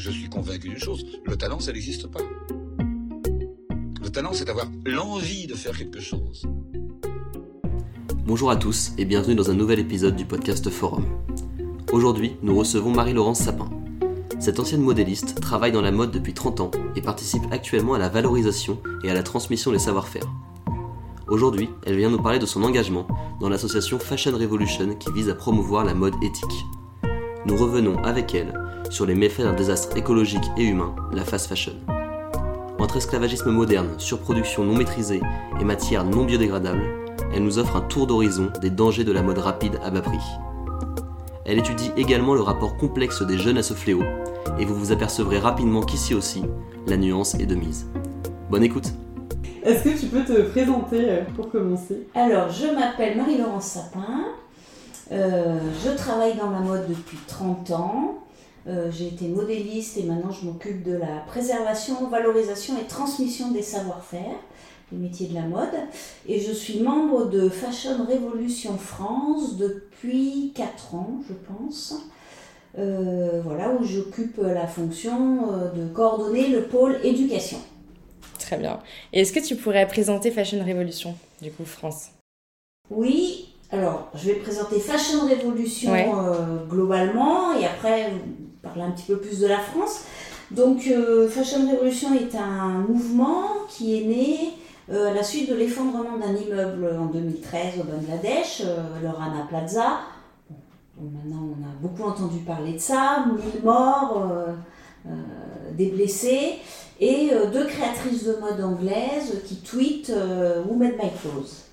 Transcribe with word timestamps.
je 0.00 0.10
suis 0.10 0.30
convaincu 0.30 0.68
d'une 0.68 0.78
chose, 0.78 1.04
le 1.26 1.36
talent, 1.36 1.60
ça 1.60 1.72
n'existe 1.72 2.06
pas. 2.06 2.20
Le 4.02 4.08
talent, 4.08 4.32
c'est 4.32 4.46
d'avoir 4.46 4.66
l'envie 4.86 5.46
de 5.46 5.54
faire 5.54 5.76
quelque 5.76 6.00
chose. 6.00 6.46
Bonjour 8.24 8.50
à 8.50 8.56
tous 8.56 8.92
et 8.96 9.04
bienvenue 9.04 9.34
dans 9.34 9.50
un 9.50 9.54
nouvel 9.54 9.78
épisode 9.78 10.16
du 10.16 10.24
podcast 10.24 10.70
Forum. 10.70 11.04
Aujourd'hui, 11.92 12.36
nous 12.42 12.56
recevons 12.56 12.90
Marie-Laurence 12.92 13.40
Sapin. 13.40 13.68
Cette 14.38 14.58
ancienne 14.58 14.80
modéliste 14.80 15.38
travaille 15.38 15.72
dans 15.72 15.82
la 15.82 15.92
mode 15.92 16.12
depuis 16.12 16.32
30 16.32 16.60
ans 16.60 16.70
et 16.96 17.02
participe 17.02 17.42
actuellement 17.50 17.92
à 17.92 17.98
la 17.98 18.08
valorisation 18.08 18.78
et 19.04 19.10
à 19.10 19.14
la 19.14 19.22
transmission 19.22 19.70
des 19.70 19.78
savoir-faire. 19.78 20.24
Aujourd'hui, 21.28 21.68
elle 21.84 21.96
vient 21.96 22.10
nous 22.10 22.22
parler 22.22 22.38
de 22.38 22.46
son 22.46 22.62
engagement 22.62 23.06
dans 23.38 23.50
l'association 23.50 23.98
Fashion 23.98 24.32
Revolution 24.32 24.94
qui 24.94 25.12
vise 25.12 25.28
à 25.28 25.34
promouvoir 25.34 25.84
la 25.84 25.94
mode 25.94 26.14
éthique. 26.22 26.64
Nous 27.44 27.56
revenons 27.56 28.02
avec 28.02 28.34
elle 28.34 28.54
sur 28.90 29.06
les 29.06 29.14
méfaits 29.14 29.42
d'un 29.42 29.54
désastre 29.54 29.96
écologique 29.96 30.44
et 30.58 30.64
humain, 30.64 30.94
la 31.12 31.24
fast 31.24 31.46
fashion. 31.46 31.72
Entre 32.78 32.96
esclavagisme 32.96 33.50
moderne, 33.50 33.94
surproduction 33.98 34.64
non 34.64 34.76
maîtrisée 34.76 35.20
et 35.60 35.64
matières 35.64 36.04
non 36.04 36.24
biodégradables, 36.24 36.84
elle 37.32 37.44
nous 37.44 37.58
offre 37.58 37.76
un 37.76 37.82
tour 37.82 38.06
d'horizon 38.06 38.50
des 38.60 38.70
dangers 38.70 39.04
de 39.04 39.12
la 39.12 39.22
mode 39.22 39.38
rapide 39.38 39.78
à 39.84 39.90
bas 39.90 40.00
prix. 40.00 40.18
Elle 41.46 41.58
étudie 41.58 41.92
également 41.96 42.34
le 42.34 42.40
rapport 42.40 42.76
complexe 42.76 43.22
des 43.22 43.38
jeunes 43.38 43.58
à 43.58 43.62
ce 43.62 43.74
fléau, 43.74 44.02
et 44.58 44.64
vous 44.64 44.74
vous 44.74 44.92
apercevrez 44.92 45.38
rapidement 45.38 45.82
qu'ici 45.82 46.14
aussi, 46.14 46.42
la 46.86 46.96
nuance 46.96 47.34
est 47.36 47.46
de 47.46 47.54
mise. 47.54 47.86
Bonne 48.50 48.64
écoute 48.64 48.92
Est-ce 49.62 49.84
que 49.84 50.00
tu 50.00 50.06
peux 50.06 50.24
te 50.24 50.42
présenter 50.50 51.10
euh, 51.10 51.22
pour 51.36 51.50
commencer? 51.50 52.08
Alors, 52.14 52.50
je 52.50 52.66
m'appelle 52.66 53.16
Marie-Laurence 53.16 53.66
Sapin, 53.66 54.24
euh, 55.12 55.58
je 55.84 55.90
travaille 55.96 56.36
dans 56.36 56.50
la 56.50 56.60
mode 56.60 56.88
depuis 56.88 57.18
30 57.26 57.70
ans. 57.72 58.18
Euh, 58.66 58.90
j'ai 58.90 59.08
été 59.08 59.26
modéliste 59.26 59.96
et 59.96 60.02
maintenant 60.02 60.30
je 60.30 60.44
m'occupe 60.44 60.82
de 60.82 60.92
la 60.92 61.20
préservation, 61.26 62.08
valorisation 62.08 62.74
et 62.78 62.86
transmission 62.86 63.52
des 63.52 63.62
savoir-faire, 63.62 64.36
les 64.92 64.98
métiers 64.98 65.28
de 65.28 65.34
la 65.34 65.42
mode. 65.42 65.74
Et 66.28 66.40
je 66.40 66.52
suis 66.52 66.80
membre 66.80 67.30
de 67.30 67.48
Fashion 67.48 68.04
Revolution 68.04 68.76
France 68.76 69.56
depuis 69.56 70.52
4 70.54 70.94
ans, 70.94 71.20
je 71.26 71.34
pense. 71.34 71.94
Euh, 72.78 73.40
voilà, 73.42 73.70
où 73.70 73.84
j'occupe 73.84 74.36
la 74.36 74.66
fonction 74.66 75.52
euh, 75.52 75.70
de 75.72 75.88
coordonner 75.92 76.48
le 76.48 76.62
pôle 76.62 77.00
éducation. 77.02 77.58
Très 78.38 78.58
bien. 78.58 78.78
Et 79.12 79.22
est-ce 79.22 79.32
que 79.32 79.40
tu 79.40 79.56
pourrais 79.56 79.86
présenter 79.88 80.30
Fashion 80.30 80.64
Revolution, 80.64 81.16
du 81.42 81.50
coup, 81.50 81.64
France? 81.64 82.10
Oui, 82.90 83.54
alors 83.72 84.10
je 84.14 84.26
vais 84.26 84.34
présenter 84.34 84.78
Fashion 84.80 85.22
Revolution 85.28 85.92
globalement 86.68 87.58
et 87.58 87.64
après 87.66 88.10
parler 88.62 88.82
un 88.82 88.90
petit 88.90 89.06
peu 89.06 89.18
plus 89.18 89.40
de 89.40 89.46
la 89.46 89.58
France. 89.58 90.02
Donc 90.50 90.86
euh, 90.88 91.28
Fashion 91.28 91.70
Revolution 91.70 92.14
est 92.14 92.34
un 92.34 92.84
mouvement 92.88 93.44
qui 93.68 93.98
est 93.98 94.04
né 94.04 94.38
euh, 94.90 95.10
à 95.10 95.14
la 95.14 95.22
suite 95.22 95.48
de 95.48 95.54
l'effondrement 95.54 96.18
d'un 96.18 96.34
immeuble 96.34 96.90
en 96.98 97.06
2013 97.06 97.74
au 97.80 97.84
Bangladesh, 97.84 98.62
euh, 98.64 98.76
le 99.00 99.08
Rana 99.08 99.46
Plaza. 99.48 100.00
maintenant 101.00 101.50
on 101.56 101.64
a 101.64 101.72
beaucoup 101.80 102.02
entendu 102.02 102.40
parler 102.40 102.72
de 102.72 102.78
ça, 102.78 103.26
1000 103.54 103.62
morts, 103.62 104.28
des 105.72 105.86
blessés, 105.86 106.58
et 107.00 107.30
deux 107.52 107.66
créatrices 107.66 108.24
de 108.24 108.34
mode 108.34 108.60
anglaises 108.60 109.40
qui 109.46 109.56
tweetent 109.56 110.12
Who 110.68 110.74
made 110.74 110.96
my 111.02 111.10
clothes 111.22 111.64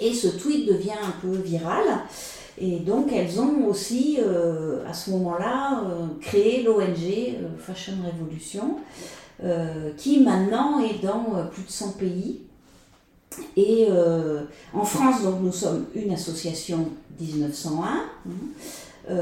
Et 0.00 0.12
ce 0.12 0.26
tweet 0.28 0.66
devient 0.66 0.98
un 1.00 1.12
peu 1.20 1.36
viral. 1.36 1.84
Et 2.60 2.80
donc 2.80 3.12
elles 3.12 3.40
ont 3.40 3.66
aussi, 3.66 4.18
euh, 4.20 4.84
à 4.88 4.92
ce 4.92 5.10
moment-là, 5.10 5.82
euh, 5.84 6.06
créé 6.20 6.62
l'ONG 6.62 6.82
euh, 6.82 7.48
Fashion 7.58 7.94
Revolution, 8.04 8.76
qui 9.96 10.18
maintenant 10.18 10.80
est 10.80 11.00
dans 11.00 11.46
plus 11.52 11.62
de 11.62 11.70
100 11.70 11.92
pays. 11.92 12.40
Et 13.56 13.86
en 14.74 14.84
France, 14.84 15.22
donc, 15.22 15.36
nous 15.42 15.52
sommes 15.52 15.84
une 15.94 16.12
association 16.12 16.88
1901. 17.20 17.84
Hein, 17.86 19.14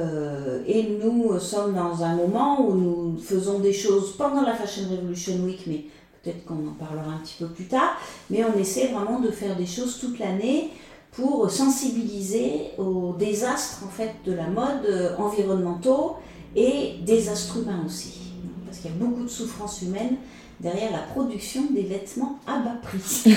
et 0.67 0.99
nous 0.99 1.39
sommes 1.39 1.75
dans 1.75 2.03
un 2.03 2.17
moment 2.17 2.67
où 2.67 2.75
nous 2.75 3.19
faisons 3.19 3.59
des 3.59 3.75
choses 3.75 4.17
pendant 4.17 4.41
la 4.41 4.55
Fashion 4.55 4.85
Revolution 4.91 5.35
Week, 5.45 5.65
mais 5.67 5.85
peut-être 6.23 6.47
qu'on 6.47 6.67
en 6.67 6.73
parlera 6.79 7.13
un 7.13 7.19
petit 7.19 7.37
peu 7.39 7.49
plus 7.49 7.67
tard. 7.67 7.99
Mais 8.31 8.43
on 8.43 8.59
essaie 8.59 8.87
vraiment 8.87 9.21
de 9.21 9.31
faire 9.31 9.55
des 9.55 9.67
choses 9.67 9.99
toute 10.01 10.19
l'année 10.19 10.71
pour 11.13 11.51
sensibiliser 11.51 12.73
aux 12.79 13.15
désastres 13.19 13.83
en 13.87 13.89
fait 13.89 14.13
de 14.25 14.33
la 14.33 14.49
mode 14.49 14.85
euh, 14.87 15.17
environnementaux 15.17 16.17
et 16.55 16.97
désastres 17.05 17.59
humains 17.59 17.83
aussi. 17.87 18.33
Parce 18.67 18.79
qu'il 18.79 18.91
y 18.91 18.95
a 18.95 18.97
beaucoup 18.97 19.25
de 19.25 19.29
souffrance 19.29 19.81
humaine 19.83 20.17
derrière 20.61 20.93
la 20.93 20.99
production 20.99 21.63
des 21.75 21.83
vêtements 21.83 22.39
à 22.47 22.59
bas 22.59 22.77
prix. 22.83 23.25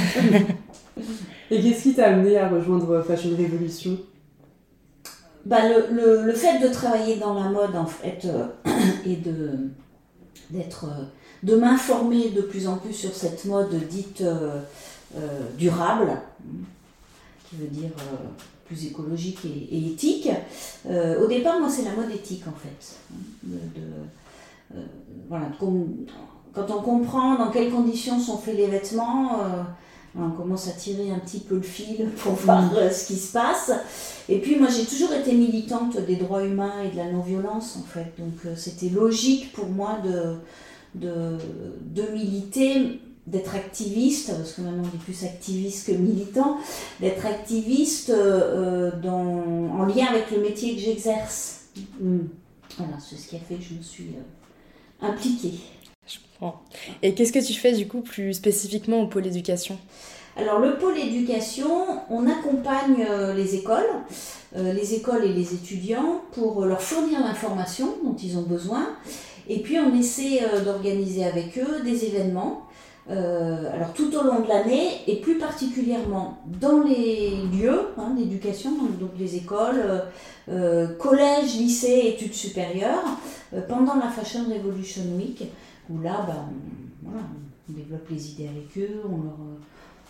et 1.51 1.61
qu'est-ce 1.61 1.83
qui 1.83 1.93
t'a 1.93 2.07
amené 2.07 2.37
à 2.37 2.49
rejoindre 2.49 3.01
Fashion 3.01 3.31
Revolution? 3.31 3.97
Bah, 5.45 5.61
le, 5.69 6.25
le, 6.25 6.33
fait 6.33 6.59
de 6.59 6.67
travailler 6.67 7.15
dans 7.15 7.33
la 7.33 7.49
mode 7.49 7.75
en 7.75 7.85
fait 7.85 8.25
euh, 8.25 8.47
et 9.05 9.15
de 9.15 9.51
d'être 10.49 10.85
euh, 10.85 11.03
de 11.43 11.55
m'informer 11.55 12.29
de 12.31 12.41
plus 12.41 12.67
en 12.67 12.75
plus 12.75 12.93
sur 12.93 13.15
cette 13.15 13.45
mode 13.45 13.73
dite 13.87 14.21
durable 15.57 16.11
qui 17.49 17.55
veut 17.55 17.67
dire 17.67 17.89
euh, 17.99 18.27
plus 18.65 18.85
écologique 18.85 19.39
et, 19.45 19.87
éthique. 19.87 20.29
Euh, 20.87 21.23
au 21.23 21.27
départ, 21.27 21.59
moi, 21.59 21.69
c'est 21.69 21.83
la 21.83 21.93
mode 21.93 22.11
éthique, 22.11 22.43
en 22.47 22.53
fait. 22.53 22.95
De, 23.43 23.57
euh, 24.75 24.85
voilà, 25.27 25.47
quand 25.59 26.71
on 26.71 26.81
comprend 26.81 27.35
dans 27.35 27.49
quelles 27.49 27.71
conditions 27.71 28.19
sont 28.19 28.37
faits 28.37 28.55
les 28.55 28.67
vêtements, 28.67 29.39
on 30.15 30.31
commence 30.31 30.67
à 30.67 30.71
tirer 30.71 31.11
un 31.11 31.19
petit 31.19 31.39
peu 31.39 31.55
le 31.55 31.61
fil 31.61 32.09
pour 32.17 32.33
voir 32.33 32.63
mm. 32.63 32.91
ce 32.91 33.07
qui 33.07 33.15
se 33.15 33.31
passe. 33.31 33.71
Et 34.27 34.39
puis 34.39 34.57
moi 34.57 34.67
j'ai 34.67 34.85
toujours 34.85 35.13
été 35.13 35.33
militante 35.33 35.97
des 35.99 36.15
droits 36.15 36.43
humains 36.43 36.83
et 36.83 36.91
de 36.91 36.97
la 36.97 37.11
non-violence 37.11 37.77
en 37.77 37.83
fait. 37.83 38.13
Donc 38.17 38.55
c'était 38.55 38.89
logique 38.89 39.53
pour 39.53 39.67
moi 39.67 39.99
de, 40.03 40.35
de, 40.95 41.37
de 41.81 42.11
militer 42.11 42.99
d'être 43.29 43.55
activiste, 43.55 44.35
parce 44.35 44.53
que 44.53 44.61
maintenant 44.61 44.83
on 44.83 44.95
est 44.95 45.03
plus 45.03 45.23
activiste 45.23 45.87
que 45.87 45.91
militant, 45.91 46.57
d'être 46.99 47.25
activiste 47.25 48.09
euh, 48.09 48.91
dans, 49.01 49.79
en 49.79 49.85
lien 49.85 50.07
avec 50.07 50.31
le 50.31 50.41
métier 50.41 50.75
que 50.75 50.81
j'exerce. 50.81 51.65
Mm. 51.99 52.19
Voilà, 52.77 52.93
c'est 52.99 53.17
ce 53.17 53.27
qui 53.27 53.35
a 53.35 53.39
fait 53.39 53.55
que 53.55 53.63
je 53.63 53.75
me 53.75 53.81
suis 53.81 54.09
euh, 54.15 55.07
impliquée. 55.07 55.53
Je 56.07 56.17
comprends. 56.39 56.61
Et 57.03 57.13
qu'est-ce 57.13 57.31
que 57.31 57.45
tu 57.45 57.53
fais 57.53 57.73
du 57.73 57.87
coup 57.87 58.01
plus 58.01 58.33
spécifiquement 58.33 59.01
au 59.01 59.07
pôle 59.07 59.27
éducation? 59.27 59.77
Alors 60.35 60.59
le 60.59 60.77
pôle 60.77 60.97
éducation, 60.97 61.69
on 62.09 62.25
accompagne 62.27 63.05
euh, 63.09 63.33
les 63.33 63.55
écoles, 63.55 63.89
les 64.55 64.95
écoles 64.95 65.25
et 65.25 65.33
les 65.33 65.53
étudiants 65.53 66.21
pour 66.31 66.65
leur 66.65 66.81
fournir 66.81 67.19
l'information 67.19 67.97
dont 68.03 68.15
ils 68.15 68.35
ont 68.37 68.43
besoin. 68.43 68.87
Et 69.47 69.59
puis 69.59 69.77
on 69.77 69.93
essaie 69.95 70.41
d'organiser 70.65 71.23
avec 71.23 71.57
eux 71.59 71.83
des 71.83 72.05
événements 72.05 72.68
euh, 73.09 73.73
alors 73.73 73.91
tout 73.93 74.15
au 74.15 74.23
long 74.23 74.41
de 74.41 74.47
l'année 74.47 75.01
et 75.07 75.15
plus 75.15 75.39
particulièrement 75.39 76.37
dans 76.45 76.81
les 76.81 77.37
lieux 77.47 77.87
hein, 77.97 78.11
d'éducation, 78.15 78.71
donc, 78.99 79.11
les 79.17 79.35
écoles, 79.35 79.81
euh, 79.83 80.01
euh, 80.49 80.95
collèges, 80.97 81.55
lycées, 81.55 82.13
études 82.15 82.35
supérieures, 82.35 83.03
pendant 83.67 83.95
la 83.95 84.09
Fashion 84.09 84.41
Revolution 84.47 85.01
Week, 85.17 85.43
où 85.89 85.99
là, 86.01 86.23
bah, 86.27 86.45
on, 87.03 87.71
développe 87.71 88.07
les 88.09 88.31
idées 88.31 88.47
avec 88.47 88.77
eux, 88.77 89.01
on 89.05 89.23
leur 89.23 89.37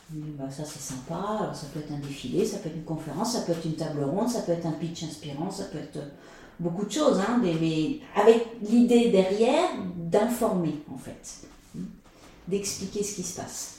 dit 0.10 0.24
bah, 0.38 0.50
ça 0.50 0.64
c'est 0.66 0.80
sympa, 0.80 1.52
ça 1.54 1.68
peut 1.74 1.80
être 1.80 1.92
un 1.92 2.00
défilé, 2.00 2.46
ça 2.46 2.58
peut 2.58 2.70
être 2.70 2.76
une 2.76 2.84
conférence, 2.84 3.34
ça 3.34 3.42
peut 3.42 3.52
être 3.52 3.66
une 3.66 3.76
table 3.76 4.04
ronde, 4.04 4.30
ça 4.30 4.42
peut 4.42 4.54
être 4.54 4.66
un 4.66 4.72
pitch 4.72 5.04
inspirant, 5.04 5.52
ça 5.52 5.66
peut 5.66 5.78
être 5.78 6.00
beaucoup 6.60 6.86
de 6.86 6.92
choses, 6.92 7.20
hein, 7.20 7.42
avec 8.16 8.48
l'idée 8.62 9.10
derrière 9.10 9.70
d'informer 9.98 10.82
en 10.94 10.98
fait 10.98 11.50
d'expliquer 12.50 13.04
ce 13.04 13.16
qui 13.16 13.24
se 13.24 13.40
passe. 13.40 13.76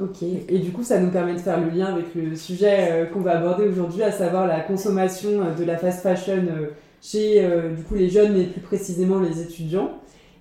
Ok, 0.00 0.22
et 0.22 0.58
du 0.58 0.70
coup 0.70 0.82
ça 0.82 0.98
nous 0.98 1.10
permet 1.10 1.34
de 1.34 1.38
faire 1.38 1.60
le 1.60 1.68
lien 1.68 1.86
avec 1.86 2.14
le 2.14 2.34
sujet 2.34 2.88
euh, 2.90 3.04
qu'on 3.04 3.20
va 3.20 3.36
aborder 3.36 3.68
aujourd'hui, 3.68 4.02
à 4.02 4.10
savoir 4.10 4.46
la 4.46 4.60
consommation 4.60 5.28
euh, 5.42 5.54
de 5.54 5.64
la 5.64 5.76
fast 5.76 6.02
fashion 6.02 6.46
euh, 6.50 6.68
chez 7.02 7.46
du 7.76 7.82
coup, 7.82 7.96
les 7.96 8.08
jeunes 8.08 8.38
et 8.38 8.44
plus 8.44 8.60
précisément 8.60 9.18
les 9.18 9.42
étudiants. 9.42 9.90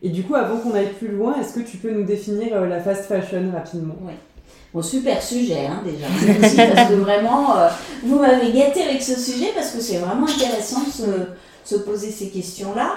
Et 0.03 0.09
du 0.09 0.21
coup, 0.23 0.35
avant 0.35 0.57
qu'on 0.57 0.75
aille 0.75 0.93
plus 0.93 1.07
loin, 1.07 1.35
est-ce 1.41 1.55
que 1.55 1.59
tu 1.59 1.77
peux 1.77 1.91
nous 1.91 2.03
définir 2.03 2.61
la 2.61 2.79
fast 2.79 3.05
fashion 3.05 3.51
rapidement? 3.51 3.95
Oui. 4.01 4.13
Bon, 4.71 4.81
super 4.83 5.21
sujet 5.21 5.65
hein, 5.65 5.81
déjà. 5.83 6.05
parce 6.75 6.89
que 6.89 6.93
vraiment, 6.93 7.55
vous 8.03 8.19
m'avez 8.19 8.51
gâté 8.51 8.83
avec 8.83 9.01
ce 9.01 9.19
sujet 9.19 9.47
parce 9.55 9.71
que 9.71 9.81
c'est 9.81 9.97
vraiment 9.97 10.27
intéressant 10.27 10.81
de 10.81 11.25
se 11.63 11.75
poser 11.75 12.11
ces 12.11 12.29
questions-là. 12.29 12.95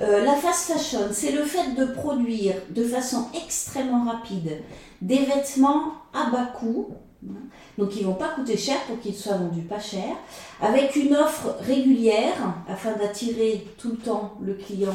Euh, 0.00 0.24
la 0.24 0.34
fast 0.34 0.72
fashion, 0.72 1.08
c'est 1.12 1.32
le 1.32 1.42
fait 1.42 1.74
de 1.74 1.86
produire 1.86 2.54
de 2.70 2.84
façon 2.84 3.26
extrêmement 3.34 4.04
rapide 4.04 4.62
des 5.02 5.18
vêtements 5.18 5.94
à 6.12 6.30
bas 6.30 6.46
coût, 6.58 6.88
hein, 7.28 7.34
donc 7.78 7.96
ils 7.96 8.04
vont 8.04 8.14
pas 8.14 8.28
coûter 8.28 8.56
cher 8.56 8.76
pour 8.86 9.00
qu'ils 9.00 9.14
soient 9.14 9.36
vendus 9.36 9.62
pas 9.62 9.80
cher, 9.80 10.16
avec 10.60 10.96
une 10.96 11.14
offre 11.14 11.56
régulière 11.60 12.54
afin 12.68 12.92
d'attirer 12.92 13.66
tout 13.78 13.90
le 13.90 13.96
temps 13.96 14.34
le 14.40 14.54
client 14.54 14.94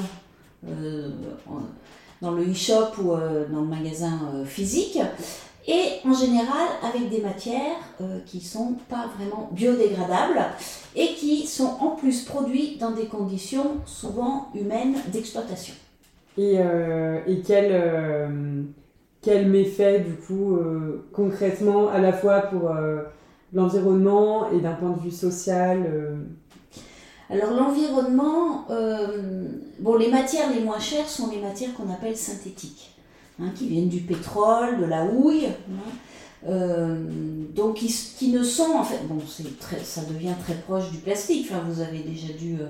dans 2.22 2.32
le 2.32 2.52
e-shop 2.52 3.02
ou 3.02 3.12
dans 3.14 3.62
le 3.62 3.68
magasin 3.68 4.20
physique 4.46 5.00
et 5.70 6.02
en 6.04 6.14
général 6.14 6.68
avec 6.82 7.10
des 7.10 7.22
matières 7.22 7.78
euh, 8.02 8.20
qui 8.26 8.42
sont 8.42 8.76
pas 8.90 9.08
vraiment 9.16 9.50
biodégradables 9.52 10.44
et 10.96 11.14
qui 11.14 11.46
sont 11.46 11.78
en 11.80 11.92
plus 11.92 12.24
produites 12.24 12.80
dans 12.80 12.92
des 12.92 13.06
conditions 13.06 13.78
souvent 13.86 14.50
humaines 14.56 14.96
d'exploitation. 15.14 15.76
Et, 16.40 16.56
euh, 16.58 17.20
et 17.28 17.42
quel, 17.42 17.68
euh, 17.72 18.64
quel 19.22 19.48
méfait 19.48 20.00
du 20.00 20.16
coup 20.16 20.58
concrètement 21.14 21.90
à 21.90 22.00
la 22.00 22.14
fois 22.14 22.42
pour 22.42 22.72
l'environnement 23.54 24.50
et 24.52 24.60
d'un 24.60 24.74
point 24.74 24.92
de 24.92 25.00
vue 25.00 25.12
social 25.12 25.86
alors 27.32 27.52
l'environnement, 27.52 28.66
bon 29.80 29.96
les 29.98 30.10
matières 30.10 30.52
les 30.52 30.62
moins 30.62 30.80
chères 30.80 31.08
sont 31.08 31.30
les 31.30 31.40
matières 31.40 31.76
qu'on 31.76 31.94
appelle 31.94 32.18
synthétiques. 32.18 32.99
Hein, 33.42 33.52
qui 33.56 33.70
viennent 33.70 33.88
du 33.88 34.02
pétrole, 34.02 34.82
de 34.82 34.86
la 34.86 35.06
houille, 35.06 35.46
hein. 35.46 35.92
euh, 36.46 37.06
donc 37.56 37.76
qui, 37.76 38.32
ne 38.32 38.44
sont 38.44 38.72
en 38.76 38.84
fait, 38.84 39.08
bon, 39.08 39.18
très, 39.62 39.80
ça 39.80 40.02
devient 40.04 40.34
très 40.44 40.56
proche 40.56 40.92
du 40.92 40.98
plastique. 40.98 41.48
Enfin, 41.50 41.64
vous 41.66 41.80
avez 41.80 42.00
déjà 42.00 42.34
dû 42.34 42.56
euh, 42.56 42.68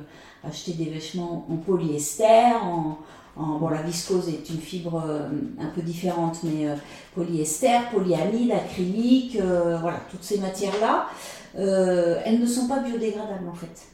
acheter 0.47 0.73
des 0.73 0.85
vêtements 0.85 1.47
en 1.49 1.55
polyester, 1.55 2.53
en, 2.61 2.99
bon, 3.35 3.69
la 3.69 3.81
viscose 3.81 4.29
est 4.29 4.47
une 4.51 4.59
fibre 4.59 5.03
euh, 5.03 5.29
un 5.59 5.69
peu 5.73 5.81
différente, 5.81 6.41
mais 6.43 6.67
polyester, 7.15 7.79
polyamide, 7.91 8.51
acrylique, 8.51 9.39
voilà, 9.41 10.01
toutes 10.11 10.23
ces 10.23 10.37
matières-là, 10.37 11.07
elles 11.55 12.39
ne 12.39 12.45
sont 12.45 12.67
pas 12.67 12.77
biodégradables 12.77 13.49
en 13.49 13.55
fait. 13.55 13.87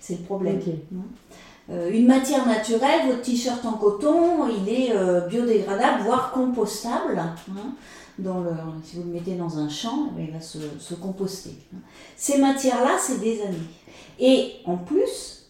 C'est 0.00 0.18
le 0.18 0.24
problème. 0.24 0.60
Hein. 0.92 1.04
Euh, 1.70 1.90
une 1.90 2.06
matière 2.06 2.46
naturelle, 2.46 3.06
votre 3.06 3.22
t-shirt 3.22 3.64
en 3.64 3.72
coton, 3.72 4.48
il 4.48 4.68
est 4.68 4.92
euh, 4.92 5.20
biodégradable, 5.26 6.02
voire 6.04 6.32
compostable. 6.32 7.18
Hein. 7.18 7.74
si 8.84 8.96
vous 8.96 9.04
le 9.04 9.12
mettez 9.12 9.34
dans 9.34 9.58
un 9.58 9.68
champ, 9.68 10.10
eh 10.18 10.24
il 10.24 10.30
va 10.30 10.40
se, 10.40 10.94
composter. 10.94 11.56
Hein. 11.74 11.78
Ces 12.16 12.38
matières-là, 12.38 12.96
c'est 13.00 13.18
des 13.18 13.40
années. 13.40 13.56
Et 14.18 14.56
en 14.66 14.76
plus, 14.76 15.46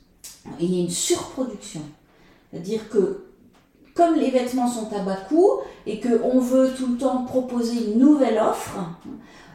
il 0.61 0.73
y 0.73 0.81
a 0.81 0.85
une 0.85 0.91
surproduction. 0.91 1.83
C'est-à-dire 2.51 2.89
que 2.89 3.25
comme 3.95 4.15
les 4.15 4.31
vêtements 4.31 4.69
sont 4.69 4.93
à 4.95 5.01
bas 5.01 5.17
coût 5.29 5.61
et 5.87 6.01
qu'on 6.01 6.41
veut 6.41 6.73
tout 6.77 6.87
le 6.89 6.97
temps 6.99 7.25
proposer 7.25 7.87
une 7.87 7.99
nouvelle 7.99 8.39
offre, 8.39 8.77
hein, 8.79 8.97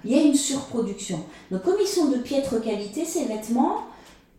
il 0.03 0.11
y 0.11 0.19
a 0.19 0.21
une 0.21 0.35
surproduction. 0.35 1.19
Donc 1.51 1.63
comme 1.63 1.75
ils 1.81 1.87
sont 1.87 2.09
de 2.09 2.17
piètre 2.17 2.61
qualité, 2.61 3.05
ces 3.05 3.25
vêtements, 3.25 3.83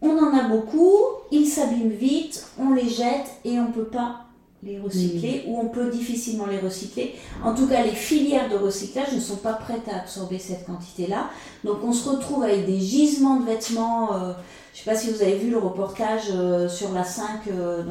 on 0.02 0.19
en 0.19 0.37
a 0.37 0.49
beaucoup, 0.49 0.97
ils 1.31 1.47
s'abîment 1.47 1.91
vite, 1.91 2.47
on 2.58 2.73
les 2.73 2.88
jette 2.88 3.31
et 3.44 3.58
on 3.58 3.69
ne 3.69 3.73
peut 3.73 3.85
pas 3.85 4.25
les 4.62 4.79
recycler 4.79 5.44
ou 5.47 5.58
on 5.58 5.69
peut 5.69 5.91
difficilement 5.91 6.47
les 6.47 6.58
recycler. 6.58 7.14
En 7.43 7.55
tout 7.55 7.67
cas, 7.67 7.82
les 7.82 7.93
filières 7.93 8.50
de 8.50 8.56
recyclage 8.56 9.12
ne 9.14 9.20
sont 9.20 9.37
pas 9.37 9.55
prêtes 9.55 9.88
à 9.91 10.00
absorber 10.00 10.38
cette 10.38 10.67
quantité-là. 10.67 11.31
Donc 11.64 11.79
on 11.82 11.93
se 11.93 12.08
retrouve 12.08 12.43
avec 12.43 12.67
des 12.67 12.79
gisements 12.79 13.41
de 13.41 13.47
vêtements. 13.47 14.12
Euh, 14.14 14.32
je 14.73 14.81
ne 14.81 14.85
sais 14.85 14.91
pas 14.91 14.97
si 14.97 15.11
vous 15.11 15.23
avez 15.23 15.37
vu 15.37 15.50
le 15.50 15.58
reportage 15.58 16.29
euh, 16.32 16.69
sur 16.69 16.93
la 16.93 17.05
5 17.05 17.49
euh, 17.49 17.82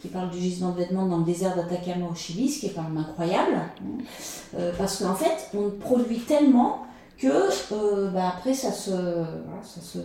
qui 0.00 0.08
parle 0.08 0.30
du 0.30 0.38
gisement 0.38 0.70
de 0.70 0.78
vêtements 0.78 1.06
dans 1.06 1.18
le 1.18 1.24
désert 1.24 1.54
d'Atacama 1.54 2.06
au 2.10 2.14
Chili, 2.14 2.48
ce 2.48 2.60
qui 2.60 2.66
est 2.66 2.70
quand 2.70 2.82
même 2.82 2.98
incroyable. 2.98 3.52
Hein. 3.54 4.58
parce 4.78 5.02
qu'en 5.02 5.14
fait, 5.14 5.50
on 5.56 5.70
produit 5.70 6.20
tellement 6.20 6.86
que 7.18 8.08
bah, 8.12 8.32
après 8.36 8.54
ça 8.54 8.72
se, 8.72 8.90
ça 9.62 9.80
se 9.80 9.98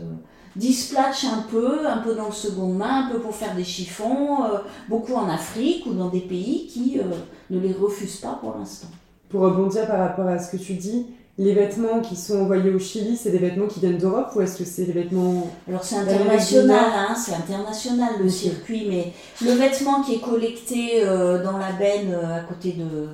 dispatch 0.55 1.25
un 1.25 1.43
peu, 1.49 1.87
un 1.87 1.97
peu 1.97 2.15
dans 2.15 2.27
le 2.27 2.31
second 2.31 2.67
main, 2.67 3.05
un 3.05 3.11
peu 3.11 3.19
pour 3.19 3.35
faire 3.35 3.55
des 3.55 3.63
chiffons, 3.63 4.45
euh, 4.45 4.59
beaucoup 4.87 5.13
en 5.13 5.29
Afrique 5.29 5.85
ou 5.85 5.93
dans 5.93 6.09
des 6.09 6.21
pays 6.21 6.67
qui 6.67 6.99
euh, 6.99 7.03
ne 7.49 7.59
les 7.59 7.73
refusent 7.73 8.17
pas 8.17 8.39
pour 8.41 8.55
l'instant. 8.57 8.87
Pour 9.29 9.41
rebondir 9.41 9.87
par 9.87 9.99
rapport 9.99 10.27
à 10.27 10.39
ce 10.39 10.55
que 10.55 10.61
tu 10.61 10.73
dis, 10.73 11.07
les 11.37 11.53
vêtements 11.53 11.99
qui 11.99 12.15
sont 12.15 12.39
envoyés 12.39 12.73
au 12.73 12.79
Chili, 12.79 13.17
c'est 13.17 13.31
des 13.31 13.39
vêtements 13.39 13.67
qui 13.67 13.81
viennent 13.81 13.97
d'Europe 13.97 14.29
ou 14.35 14.41
est-ce 14.41 14.57
que 14.57 14.63
c'est 14.63 14.85
des 14.85 14.93
vêtements... 14.93 15.49
Alors 15.67 15.83
c'est 15.83 15.97
international, 15.97 16.85
hein, 16.95 17.15
c'est 17.15 17.33
international 17.33 18.13
le 18.23 18.29
circuit, 18.29 18.85
mais 18.87 19.11
le 19.45 19.51
vêtement 19.57 20.01
qui 20.01 20.15
est 20.15 20.21
collecté 20.21 21.03
euh, 21.03 21.43
dans 21.43 21.57
la 21.57 21.73
benne 21.73 22.13
à 22.13 22.39
côté 22.39 22.71
de, 22.71 23.09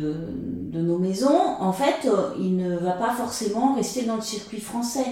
de, 0.00 0.14
de, 0.72 0.80
nos 0.80 0.96
maisons, 0.96 1.56
en 1.60 1.72
fait, 1.74 2.08
il 2.40 2.56
ne 2.56 2.78
va 2.78 2.92
pas 2.92 3.12
forcément 3.12 3.74
rester 3.74 4.06
dans 4.06 4.16
le 4.16 4.22
circuit 4.22 4.60
français. 4.60 5.04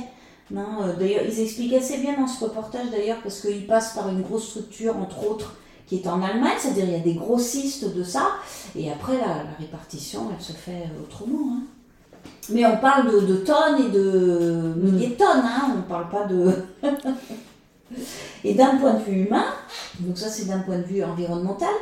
Euh, 0.55 0.97
d'ailleurs, 0.99 1.23
ils 1.27 1.41
expliquent 1.41 1.75
assez 1.75 1.99
bien 1.99 2.19
dans 2.19 2.27
ce 2.27 2.45
reportage 2.45 2.91
d'ailleurs 2.91 3.19
parce 3.23 3.41
qu'ils 3.41 3.67
passent 3.67 3.95
par 3.95 4.09
une 4.09 4.23
grosse 4.23 4.49
structure, 4.49 4.97
entre 4.97 5.29
autres, 5.29 5.55
qui 5.87 5.97
est 5.97 6.07
en 6.07 6.23
Allemagne, 6.23 6.55
c'est-à-dire 6.59 6.85
il 6.85 6.93
y 6.93 6.97
a 6.97 7.01
des 7.01 7.15
grossistes 7.15 7.95
de 7.95 8.03
ça, 8.03 8.33
et 8.77 8.91
après 8.91 9.17
la, 9.19 9.45
répartition, 9.59 10.29
elle 10.37 10.45
se 10.45 10.53
fait 10.53 10.85
autrement. 11.03 11.53
Hein. 11.53 11.63
Mais 12.51 12.65
on 12.67 12.77
parle 12.79 13.27
de, 13.27 13.37
tonnes 13.37 13.87
et 13.87 13.91
de 13.91 14.75
milliers 14.77 15.09
de 15.09 15.15
tonnes, 15.15 15.45
hein, 15.45 15.73
on 15.75 15.77
ne 15.79 15.83
parle 15.83 16.09
pas 16.09 16.25
de... 16.25 16.53
et 18.45 18.55
d'un 18.55 18.77
point 18.77 18.95
de 18.95 19.05
vue 19.05 19.27
humain, 19.27 19.47
donc 20.01 20.19
ça 20.19 20.29
c'est 20.29 20.47
d'un 20.47 20.59
point 20.59 20.79
de 20.79 20.85
vue 20.85 21.05
environnemental, 21.05 21.75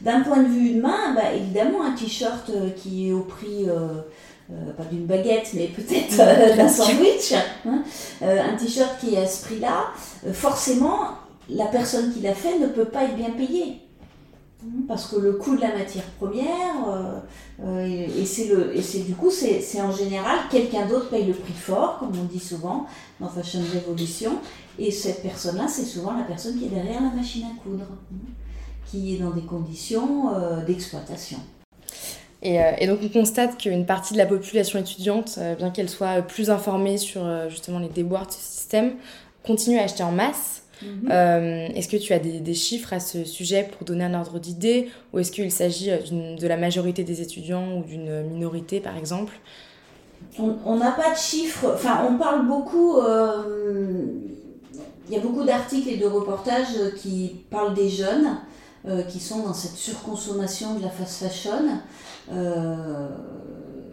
d'un 0.00 0.22
point 0.22 0.42
de 0.42 0.48
vue 0.48 0.70
humain, 0.70 1.14
bah, 1.14 1.32
évidemment 1.34 1.84
un 1.84 1.92
t-shirt 1.92 2.50
qui 2.76 3.08
est 3.08 3.12
au 3.12 3.20
prix... 3.20 3.68
Euh, 3.68 4.02
euh, 4.52 4.72
pas 4.72 4.84
d'une 4.84 5.06
baguette, 5.06 5.50
mais 5.54 5.68
peut-être 5.68 6.16
euh, 6.18 6.56
d'un 6.56 6.68
sandwich, 6.68 7.34
hein, 7.66 7.82
euh, 8.22 8.42
un 8.42 8.56
t-shirt 8.56 8.98
qui 8.98 9.14
est 9.14 9.18
à 9.18 9.26
ce 9.26 9.44
prix-là, 9.44 9.90
forcément, 10.32 11.10
la 11.48 11.66
personne 11.66 12.12
qui 12.12 12.20
l'a 12.20 12.34
fait 12.34 12.58
ne 12.58 12.66
peut 12.66 12.86
pas 12.86 13.04
être 13.04 13.16
bien 13.16 13.30
payée. 13.30 13.80
Hein, 14.64 14.82
parce 14.88 15.06
que 15.06 15.16
le 15.16 15.34
coût 15.34 15.54
de 15.54 15.60
la 15.60 15.76
matière 15.76 16.04
première, 16.18 17.22
et, 17.62 18.24
c'est 18.26 18.46
le, 18.46 18.76
et 18.76 18.82
c'est 18.82 19.00
du 19.00 19.14
coup, 19.14 19.30
c'est, 19.30 19.80
en 19.80 19.92
général 19.92 20.38
quelqu'un 20.50 20.86
d'autre 20.86 21.10
paye 21.10 21.26
le 21.26 21.34
prix 21.34 21.52
fort, 21.52 21.98
comme 21.98 22.12
on 22.20 22.24
dit 22.24 22.40
souvent 22.40 22.86
dans 23.20 23.28
Fashion 23.28 23.60
Revolution, 23.74 24.32
et 24.78 24.90
cette 24.90 25.22
personne-là, 25.22 25.68
c'est 25.68 25.84
souvent 25.84 26.12
la 26.12 26.24
personne 26.24 26.58
qui 26.58 26.66
est 26.66 26.70
derrière 26.70 27.00
la 27.00 27.10
machine 27.10 27.44
à 27.44 27.62
coudre, 27.62 27.86
hein, 28.12 28.16
qui 28.90 29.14
est 29.14 29.18
dans 29.18 29.30
des 29.30 29.42
conditions 29.42 30.32
d'exploitation. 30.66 31.38
Euh, 32.44 32.72
et, 32.78 32.86
donc 32.86 33.00
on 33.04 33.08
constate 33.08 33.58
qu'une 33.58 33.84
partie 33.84 34.14
de 34.14 34.18
la 34.18 34.26
population 34.26 34.78
étudiante, 34.78 35.36
euh, 35.38 35.54
bien 35.54 35.70
qu'elle 35.70 35.90
soit 35.90 36.22
plus 36.22 36.50
informée 36.50 36.96
sur 36.96 37.24
euh, 37.24 37.48
justement 37.50 37.78
les 37.78 37.88
déboires 37.88 38.26
de 38.26 38.32
ce 38.32 38.38
système, 38.38 38.94
continue 39.44 39.78
à 39.78 39.84
acheter 39.84 40.02
en 40.02 40.12
masse. 40.12 40.62
Mhm. 40.82 41.10
est-ce 41.76 41.88
que 41.88 41.98
tu 41.98 42.14
as 42.14 42.18
des, 42.18 42.54
chiffres 42.54 42.94
à 42.94 43.00
ce 43.00 43.24
sujet 43.24 43.68
pour 43.70 43.86
donner 43.86 44.04
un 44.04 44.14
ordre 44.14 44.38
d'idée? 44.38 44.88
Ou 45.12 45.18
est-ce 45.18 45.30
qu'il 45.30 45.52
s'agit 45.52 45.90
de 45.90 46.46
la 46.46 46.56
majorité 46.56 47.04
des 47.04 47.20
étudiants 47.20 47.76
ou 47.76 47.82
d'une 47.84 48.22
minorité 48.22 48.80
par 48.80 48.96
exemple? 48.96 49.34
On 50.38 50.76
n'a 50.76 50.92
pas 50.92 51.10
de 51.10 51.18
chiffres, 51.18 51.72
enfin 51.74 52.06
on 52.08 52.16
parle 52.16 52.46
beaucoup, 52.46 52.96
il 55.06 55.14
y 55.14 55.16
a 55.18 55.20
beaucoup 55.20 55.44
d'articles 55.44 55.90
et 55.90 55.98
de 55.98 56.06
reportages 56.06 56.94
qui 56.96 57.44
parlent 57.50 57.74
des 57.74 57.90
jeunes 57.90 58.38
qui 59.10 59.20
sont 59.20 59.40
dans 59.40 59.52
cette 59.52 59.76
surconsommation 59.76 60.76
de 60.76 60.82
la 60.82 60.88
fast 60.88 61.22
fashion. 61.22 61.60
Euh, 62.30 63.08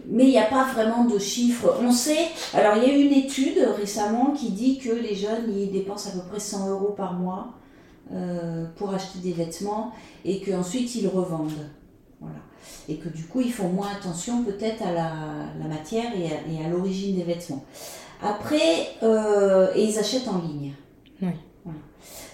mais 0.09 0.23
il 0.23 0.29
n'y 0.29 0.39
a 0.39 0.45
pas 0.45 0.65
vraiment 0.73 1.05
de 1.05 1.19
chiffres. 1.19 1.75
On 1.81 1.91
sait, 1.91 2.29
alors 2.53 2.77
il 2.77 2.83
y 2.83 2.85
a 2.85 2.97
eu 2.97 3.01
une 3.01 3.13
étude 3.13 3.59
récemment 3.77 4.31
qui 4.31 4.51
dit 4.51 4.77
que 4.77 4.89
les 4.89 5.15
jeunes 5.15 5.51
ils 5.53 5.71
dépensent 5.71 6.09
à 6.09 6.13
peu 6.13 6.27
près 6.29 6.39
100 6.39 6.69
euros 6.69 6.93
par 6.95 7.13
mois 7.13 7.53
euh, 8.13 8.65
pour 8.77 8.93
acheter 8.93 9.19
des 9.19 9.33
vêtements 9.33 9.91
et 10.23 10.41
qu'ensuite 10.41 10.95
ils 10.95 11.07
revendent. 11.07 11.51
Voilà. 12.21 12.39
Et 12.87 12.95
que 12.95 13.09
du 13.09 13.25
coup 13.25 13.41
ils 13.41 13.51
font 13.51 13.67
moins 13.67 13.89
attention 13.99 14.43
peut-être 14.43 14.81
à 14.81 14.93
la, 14.93 15.11
la, 15.59 15.67
matière 15.67 16.11
et 16.15 16.65
à, 16.65 16.69
l'origine 16.69 17.17
des 17.17 17.23
vêtements. 17.23 17.65
Après, 18.21 18.89
euh, 19.03 19.67
et 19.75 19.83
ils 19.83 19.99
achètent 19.99 20.27
en 20.27 20.39
ligne. 20.39 20.73
Oui. 21.21 21.29
Voilà. 21.65 21.79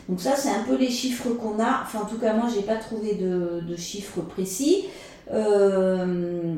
Donc 0.07 0.21
ça 0.21 0.35
c'est 0.35 0.49
un 0.49 0.63
peu 0.63 0.77
les 0.77 0.91
chiffres 0.91 1.29
qu'on 1.29 1.59
a. 1.59 1.81
Enfin 1.81 2.01
en 2.03 2.05
tout 2.05 2.19
cas 2.19 2.33
moi 2.35 2.47
j'ai 2.53 2.61
pas 2.61 2.75
trouvé 2.75 3.15
de, 3.15 3.61
de 3.67 3.75
chiffres 3.75 4.21
précis. 4.21 4.85
Euh, 5.31 6.55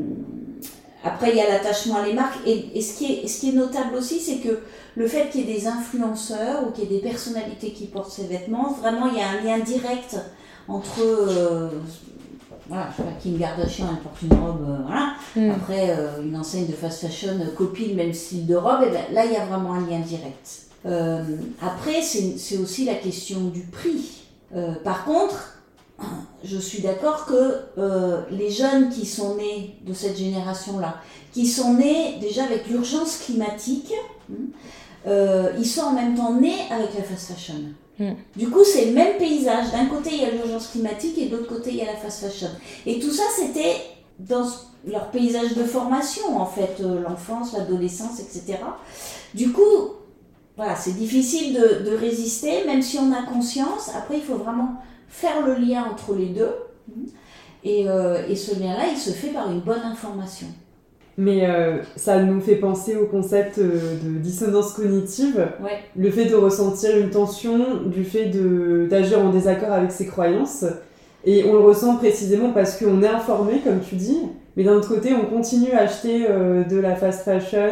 après, 1.03 1.29
il 1.29 1.35
y 1.35 1.41
a 1.41 1.49
l'attachement 1.49 1.97
à 1.97 2.05
les 2.05 2.13
marques. 2.13 2.39
Et, 2.47 2.81
ce, 2.81 2.97
qui 2.97 3.05
est, 3.05 3.27
ce 3.27 3.41
qui 3.41 3.49
est 3.49 3.53
notable 3.53 3.95
aussi, 3.95 4.19
c'est 4.19 4.37
que 4.37 4.59
le 4.95 5.07
fait 5.07 5.29
qu'il 5.29 5.41
y 5.41 5.51
ait 5.51 5.57
des 5.57 5.67
influenceurs 5.67 6.67
ou 6.67 6.71
qu'il 6.71 6.85
y 6.85 6.87
ait 6.95 6.99
des 6.99 7.09
personnalités 7.09 7.71
qui 7.71 7.85
portent 7.85 8.11
ces 8.11 8.27
vêtements, 8.27 8.71
vraiment, 8.73 9.07
il 9.07 9.17
y 9.17 9.21
a 9.21 9.29
un 9.29 9.41
lien 9.41 9.63
direct 9.63 10.17
entre. 10.67 10.99
Euh, 11.01 11.69
voilà, 12.67 12.89
je 12.91 12.97
sais 12.97 13.03
pas, 13.03 13.15
Kim 13.21 13.37
Kardashian, 13.37 13.85
elle 13.91 14.01
porte 14.01 14.21
une 14.23 14.33
robe, 14.33 14.67
euh, 14.67 14.77
voilà. 14.87 15.13
Mm. 15.35 15.51
Après, 15.51 15.95
une 16.23 16.35
enseigne 16.35 16.65
de 16.65 16.71
fast 16.71 17.01
fashion 17.01 17.37
copie 17.55 17.89
le 17.89 17.95
même 17.95 18.13
style 18.13 18.47
de 18.47 18.55
robe, 18.55 18.81
et 18.87 18.89
ben, 18.89 19.03
là, 19.13 19.25
il 19.25 19.33
y 19.33 19.35
a 19.35 19.45
vraiment 19.45 19.73
un 19.73 19.85
lien 19.85 19.99
direct. 19.99 20.63
après, 21.61 22.01
c'est 22.01 22.57
aussi 22.57 22.85
la 22.85 22.95
question 22.95 23.41
du 23.53 23.61
prix. 23.61 24.23
par 24.83 25.05
contre, 25.05 25.54
je 26.43 26.57
suis 26.57 26.81
d'accord 26.81 27.25
que 27.25 27.53
euh, 27.77 28.21
les 28.31 28.51
jeunes 28.51 28.89
qui 28.89 29.05
sont 29.05 29.35
nés 29.35 29.75
de 29.85 29.93
cette 29.93 30.17
génération-là, 30.17 30.97
qui 31.33 31.47
sont 31.47 31.73
nés 31.73 32.17
déjà 32.21 32.43
avec 32.43 32.67
l'urgence 32.67 33.17
climatique, 33.17 33.93
hein, 34.31 34.35
euh, 35.07 35.51
ils 35.57 35.65
sont 35.65 35.81
en 35.81 35.93
même 35.93 36.15
temps 36.15 36.33
nés 36.33 36.59
avec 36.69 36.95
la 36.95 37.03
fast 37.03 37.31
fashion. 37.31 37.55
Mm. 37.99 38.13
Du 38.35 38.49
coup, 38.49 38.63
c'est 38.63 38.85
le 38.85 38.91
même 38.91 39.17
paysage. 39.17 39.71
D'un 39.71 39.85
côté, 39.85 40.11
il 40.13 40.21
y 40.21 40.25
a 40.25 40.31
l'urgence 40.31 40.67
climatique 40.67 41.17
et 41.17 41.27
de 41.27 41.35
l'autre 41.37 41.47
côté, 41.47 41.71
il 41.71 41.77
y 41.77 41.81
a 41.81 41.85
la 41.85 41.95
fast 41.95 42.25
fashion. 42.25 42.49
Et 42.85 42.99
tout 42.99 43.11
ça, 43.11 43.23
c'était 43.35 43.75
dans 44.19 44.45
leur 44.87 45.09
paysage 45.11 45.55
de 45.55 45.63
formation, 45.63 46.37
en 46.37 46.45
fait, 46.45 46.77
euh, 46.81 47.01
l'enfance, 47.01 47.53
l'adolescence, 47.53 48.19
etc. 48.19 48.59
Du 49.33 49.51
coup, 49.51 49.61
voilà, 50.57 50.75
c'est 50.75 50.95
difficile 50.95 51.53
de, 51.53 51.89
de, 51.89 51.95
résister, 51.95 52.65
même 52.65 52.81
si 52.81 52.97
on 52.97 53.11
a 53.11 53.23
conscience. 53.23 53.89
Après, 53.95 54.17
il 54.17 54.23
faut 54.23 54.37
vraiment 54.37 54.75
faire 55.07 55.45
le 55.45 55.55
lien 55.55 55.85
entre 55.91 56.15
les 56.15 56.27
deux. 56.27 56.51
Et, 57.63 57.89
euh, 57.89 58.27
et 58.29 58.35
ce 58.35 58.59
lien-là, 58.59 58.83
il 58.91 58.97
se 58.97 59.11
fait 59.11 59.29
par 59.29 59.51
une 59.51 59.61
bonne 59.61 59.81
information. 59.81 60.47
Mais 61.17 61.47
euh, 61.47 61.77
ça 61.95 62.21
nous 62.21 62.41
fait 62.41 62.55
penser 62.55 62.97
au 62.97 63.05
concept 63.05 63.57
euh, 63.57 63.95
de 64.03 64.17
dissonance 64.17 64.73
cognitive. 64.73 65.47
Ouais. 65.63 65.79
Le 65.95 66.11
fait 66.11 66.25
de 66.25 66.35
ressentir 66.35 66.97
une 66.97 67.09
tension, 67.09 67.83
du 67.85 68.03
fait 68.03 68.31
d'agir 68.89 69.19
en 69.19 69.29
désaccord 69.29 69.71
avec 69.71 69.91
ses 69.91 70.07
croyances. 70.07 70.65
Et 71.23 71.45
on 71.45 71.53
le 71.53 71.59
ressent 71.59 71.95
précisément 71.95 72.51
parce 72.51 72.77
qu'on 72.77 73.01
est 73.01 73.07
informé, 73.07 73.61
comme 73.63 73.79
tu 73.79 73.95
dis, 73.95 74.19
mais 74.57 74.63
d'un 74.63 74.73
autre 74.73 74.89
côté, 74.89 75.13
on 75.13 75.25
continue 75.25 75.71
à 75.71 75.81
acheter 75.83 76.25
euh, 76.29 76.63
de 76.63 76.77
la 76.77 76.95
fast 76.95 77.23
fashion. 77.23 77.69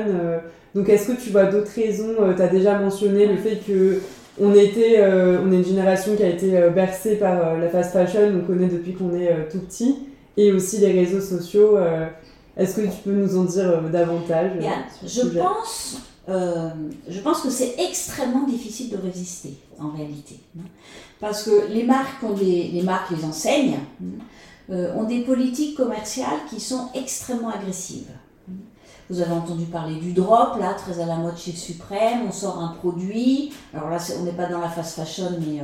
donc, 0.73 0.87
est-ce 0.87 1.11
que 1.11 1.21
tu 1.21 1.29
vois 1.29 1.45
d'autres 1.45 1.71
raisons 1.75 2.15
Tu 2.35 2.41
as 2.41 2.47
déjà 2.47 2.79
mentionné 2.79 3.27
le 3.27 3.35
fait 3.35 3.57
que 3.57 3.99
on, 4.39 4.53
était, 4.53 5.03
on 5.03 5.51
est 5.51 5.57
une 5.57 5.65
génération 5.65 6.15
qui 6.15 6.23
a 6.23 6.29
été 6.29 6.51
bercée 6.69 7.15
par 7.15 7.57
la 7.57 7.69
fast 7.69 7.93
fashion, 7.93 8.41
on 8.41 8.45
connaît 8.45 8.67
depuis 8.67 8.93
qu'on 8.93 9.13
est 9.13 9.47
tout 9.51 9.59
petit, 9.59 9.95
et 10.37 10.51
aussi 10.51 10.79
les 10.79 10.91
réseaux 10.91 11.21
sociaux. 11.21 11.77
Est-ce 12.55 12.75
que 12.75 12.81
tu 12.81 13.01
peux 13.03 13.11
nous 13.11 13.37
en 13.37 13.45
dire 13.45 13.67
euh, 13.67 13.89
davantage 13.89 14.51
euh, 14.61 15.07
je, 15.07 15.21
pense, 15.29 15.97
euh, 16.29 16.69
je 17.07 17.19
pense 17.19 17.41
que 17.41 17.49
c'est 17.49 17.75
extrêmement 17.79 18.45
difficile 18.45 18.91
de 18.91 18.97
résister 18.97 19.55
en 19.79 19.89
réalité. 19.89 20.39
Hein. 20.57 20.65
Parce 21.19 21.43
que 21.43 21.67
les 21.69 21.83
marques, 21.83 22.21
ont 22.23 22.33
des, 22.33 22.69
les 22.71 22.83
marques, 22.83 23.09
les 23.11 23.25
enseignes, 23.25 23.77
hein, 24.69 24.75
ont 24.95 25.03
des 25.03 25.21
politiques 25.21 25.75
commerciales 25.75 26.39
qui 26.49 26.59
sont 26.59 26.89
extrêmement 26.93 27.49
agressives. 27.49 28.11
Vous 29.13 29.21
avez 29.21 29.33
entendu 29.33 29.65
parler 29.65 29.95
du 29.95 30.11
drop, 30.11 30.57
là, 30.59 30.73
très 30.73 30.99
à 30.99 31.05
la 31.05 31.17
mode 31.17 31.37
chez 31.37 31.51
Suprême. 31.51 32.21
On 32.27 32.31
sort 32.31 32.57
un 32.59 32.69
produit. 32.79 33.53
Alors 33.71 33.91
là, 33.91 33.97
on 34.19 34.23
n'est 34.23 34.31
pas 34.31 34.47
dans 34.47 34.59
la 34.59 34.69
fast 34.69 34.95
fashion, 34.95 35.29
mais 35.39 35.61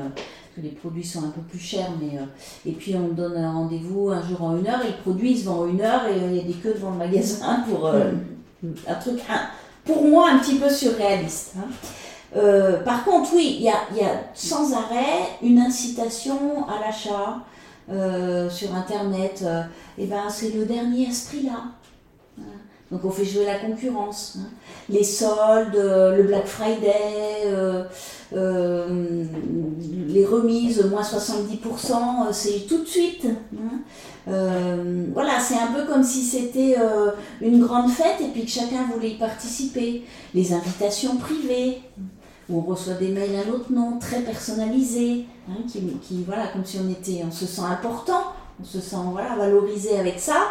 les 0.61 0.69
produits 0.69 1.03
sont 1.03 1.23
un 1.23 1.29
peu 1.29 1.41
plus 1.41 1.59
chers, 1.59 1.89
mais 1.99 2.17
euh, 2.17 2.25
et 2.65 2.71
puis 2.71 2.95
on 2.95 3.09
donne 3.09 3.37
un 3.37 3.51
rendez-vous 3.51 4.09
un 4.09 4.25
jour 4.27 4.43
en 4.43 4.57
une 4.57 4.67
heure 4.67 4.81
et 4.83 4.89
le 4.89 5.01
produit 5.01 5.37
se 5.37 5.45
vend 5.45 5.61
en 5.61 5.67
une 5.67 5.81
heure 5.81 6.05
et 6.07 6.17
il 6.17 6.35
y 6.35 6.39
a 6.39 6.43
des 6.43 6.53
queues 6.53 6.73
devant 6.73 6.91
le 6.91 6.97
magasin 6.97 7.63
pour 7.69 7.87
euh, 7.87 8.11
un 8.87 8.95
truc, 8.95 9.19
pour 9.85 10.03
moi 10.03 10.29
un 10.31 10.39
petit 10.39 10.55
peu 10.55 10.69
surréaliste. 10.69 11.53
Hein. 11.57 11.67
Euh, 12.35 12.83
par 12.83 13.03
contre, 13.03 13.31
oui, 13.33 13.57
il 13.59 13.63
y 13.63 13.69
a, 13.69 13.77
y 13.95 14.03
a, 14.03 14.21
sans 14.33 14.73
arrêt 14.73 15.37
une 15.41 15.59
incitation 15.59 16.67
à 16.67 16.79
l'achat 16.85 17.39
sur 18.51 18.75
Internet. 18.75 19.43
et 19.97 20.05
ben, 20.05 20.29
c'est 20.29 20.51
le 20.51 20.65
dernier 20.65 21.07
esprit 21.07 21.41
là. 21.41 21.63
Donc 22.91 23.05
on 23.05 23.11
fait 23.11 23.25
jouer 23.25 23.45
la 23.45 23.59
concurrence. 23.59 24.37
Hein. 24.39 24.49
Les 24.89 25.03
soldes, 25.03 25.75
le 25.75 26.23
Black 26.23 26.47
Friday, 26.47 27.45
euh, 28.33 29.25
les 30.07 30.25
remises, 30.25 30.83
moins 30.85 31.01
70%, 31.01 32.27
euh, 32.27 32.31
c'est 32.31 32.67
tout 32.67 32.79
de 32.79 32.87
suite. 32.87 33.25
Hein. 33.25 33.79
Euh, 34.27 35.05
voilà, 35.13 35.39
c'est 35.39 35.57
un 35.57 35.67
peu 35.67 35.85
comme 35.85 36.03
si 36.03 36.21
c'était 36.21 36.75
une 37.41 37.59
grande 37.63 37.89
fête 37.89 38.21
et 38.21 38.27
puis 38.27 38.45
que 38.45 38.51
chacun 38.51 38.87
voulait 38.93 39.11
y 39.11 39.17
participer. 39.17 40.03
Les 40.35 40.53
invitations 40.53 41.17
privées, 41.17 41.81
où 42.49 42.59
on 42.59 42.61
reçoit 42.61 42.95
des 42.95 43.09
mails 43.09 43.35
à 43.35 43.45
notre 43.45 43.71
nom, 43.71 43.97
très 43.99 44.21
personnalisés, 44.21 45.25
hein, 45.49 45.63
qui, 45.67 46.23
voilà, 46.25 46.47
comme 46.47 46.65
si 46.65 46.77
on 46.83 46.89
était, 46.89 47.23
on 47.27 47.31
se 47.31 47.45
sent 47.45 47.61
important, 47.61 48.33
on 48.61 48.65
se 48.65 48.79
sent 48.79 48.95
voilà, 49.11 49.35
valorisé 49.35 49.97
avec 49.97 50.19
ça. 50.19 50.47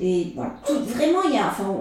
Et 0.00 0.34
vraiment, 0.68 1.22
il 1.26 1.34
y 1.34 1.38
a, 1.38 1.48
enfin, 1.48 1.74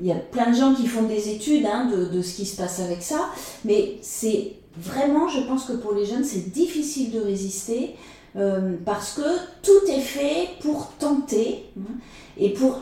il 0.00 0.06
y 0.06 0.12
a 0.12 0.16
plein 0.16 0.50
de 0.50 0.56
gens 0.56 0.74
qui 0.74 0.86
font 0.86 1.02
des 1.02 1.28
études 1.28 1.66
hein, 1.66 1.86
de, 1.86 2.06
de, 2.06 2.22
ce 2.22 2.34
qui 2.34 2.46
se 2.46 2.56
passe 2.56 2.80
avec 2.80 3.02
ça, 3.02 3.30
mais 3.64 3.98
c'est 4.00 4.54
vraiment, 4.76 5.28
je 5.28 5.40
pense 5.40 5.64
que 5.64 5.72
pour 5.72 5.92
les 5.92 6.06
jeunes, 6.06 6.24
c'est 6.24 6.50
difficile 6.52 7.10
de 7.10 7.20
résister 7.20 7.96
euh, 8.36 8.76
parce 8.84 9.14
que 9.14 9.22
tout 9.62 9.90
est 9.90 10.00
fait 10.00 10.50
pour 10.60 10.92
tenter 10.98 11.66
hein, 11.78 11.94
et 12.38 12.50
pour 12.50 12.80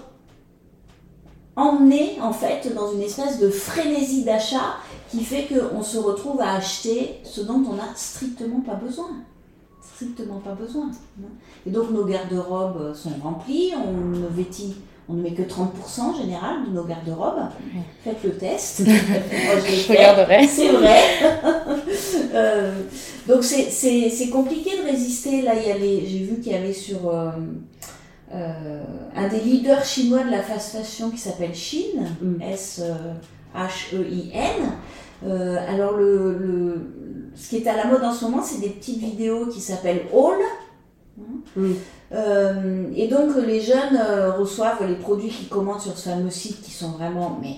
emmener 1.56 2.18
en 2.20 2.32
fait 2.32 2.72
dans 2.74 2.92
une 2.92 3.02
espèce 3.02 3.40
de 3.40 3.48
frénésie 3.48 4.24
d'achat 4.24 4.76
qui 5.10 5.24
fait 5.24 5.48
qu'on 5.48 5.82
se 5.82 5.96
retrouve 5.96 6.40
à 6.40 6.52
acheter 6.52 7.20
ce 7.24 7.40
dont 7.40 7.64
on 7.68 7.74
n'a 7.74 7.94
strictement 7.96 8.60
pas 8.60 8.74
besoin. 8.74 9.08
Strictement 9.98 10.38
pas 10.38 10.54
besoin. 10.54 10.90
Hein. 11.20 11.26
Et 11.66 11.70
donc 11.70 11.90
nos 11.90 12.04
garde-robes 12.04 12.94
sont 12.94 13.14
remplies, 13.20 13.72
on 13.76 13.92
ne 14.16 14.28
vêtit 14.28 14.76
on 15.10 15.14
ne 15.14 15.22
met 15.22 15.30
que 15.32 15.40
30% 15.42 16.00
en 16.00 16.14
général 16.14 16.66
de 16.68 16.72
nos 16.72 16.84
garde-robes. 16.84 17.48
Faites 18.04 18.22
le 18.22 18.32
test. 18.32 18.82
je, 18.86 19.88
regarderai. 19.88 20.46
C'est 20.46 20.68
vrai. 20.68 21.00
Euh, 22.34 22.82
donc 23.26 23.42
c'est 23.42 24.28
compliqué 24.30 24.70
de 24.76 24.82
résister. 24.90 25.40
Là, 25.42 25.52
j'ai 25.54 26.18
vu 26.18 26.40
qu'il 26.40 26.52
y 26.52 26.54
avait 26.54 26.74
sur 26.74 27.08
euh, 27.08 27.30
euh, 28.34 28.82
un 29.16 29.28
des 29.28 29.40
leaders 29.40 29.82
chinois 29.84 30.24
de 30.24 30.30
la 30.30 30.42
fast 30.42 30.76
fashion 30.76 31.10
qui 31.10 31.16
s'appelle 31.18 31.54
Shein, 31.54 32.04
mm. 32.20 32.42
S-H-E-I-N. 32.42 33.12
Alors 35.22 35.96
le, 35.96 36.76
ce 37.34 37.50
qui 37.50 37.56
est 37.56 37.66
à 37.68 37.76
la 37.76 37.86
mode 37.86 38.02
en 38.02 38.12
ce 38.12 38.24
moment, 38.24 38.42
c'est 38.42 38.60
des 38.60 38.70
petites 38.70 38.98
vidéos 38.98 39.46
qui 39.46 39.60
s'appellent 39.60 40.06
Haul. 40.12 40.36
Mm. 41.56 41.72
Euh, 42.12 42.90
et 42.96 43.08
donc 43.08 43.36
les 43.36 43.60
jeunes 43.60 43.98
euh, 44.00 44.32
reçoivent 44.32 44.86
les 44.86 44.94
produits 44.94 45.28
qu'ils 45.28 45.48
commandent 45.48 45.80
sur 45.80 45.96
ce 45.96 46.08
fameux 46.08 46.30
site 46.30 46.62
qui 46.62 46.70
sont 46.70 46.92
vraiment 46.92 47.38
mais 47.40 47.56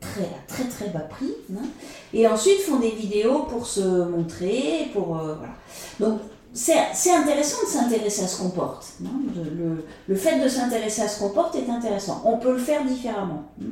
très 0.00 0.28
très 0.48 0.64
très 0.64 0.88
bas 0.88 1.00
prix. 1.00 1.32
Hein. 1.52 1.64
et 2.12 2.26
ensuite 2.26 2.60
font 2.60 2.80
des 2.80 2.90
vidéos 2.90 3.44
pour 3.44 3.66
se 3.66 4.04
montrer, 4.08 4.90
pour 4.92 5.18
euh, 5.18 5.36
voilà. 5.36 5.54
Donc 6.00 6.20
c'est 6.52 7.12
intéressant 7.12 7.58
de 7.66 7.70
s'intéresser 7.70 8.24
à 8.24 8.26
ce 8.26 8.40
qu'on 8.40 8.48
porte. 8.48 8.94
Hein. 9.04 9.10
Le, 9.36 9.84
le, 10.08 10.14
fait 10.16 10.42
de 10.42 10.48
s'intéresser 10.48 11.02
à 11.02 11.08
ce 11.08 11.20
qu'on 11.20 11.28
porte 11.28 11.54
est 11.54 11.70
intéressant. 11.70 12.22
On 12.24 12.38
peut 12.38 12.52
le 12.52 12.58
faire 12.58 12.82
différemment. 12.84 13.44
Hein. 13.60 13.66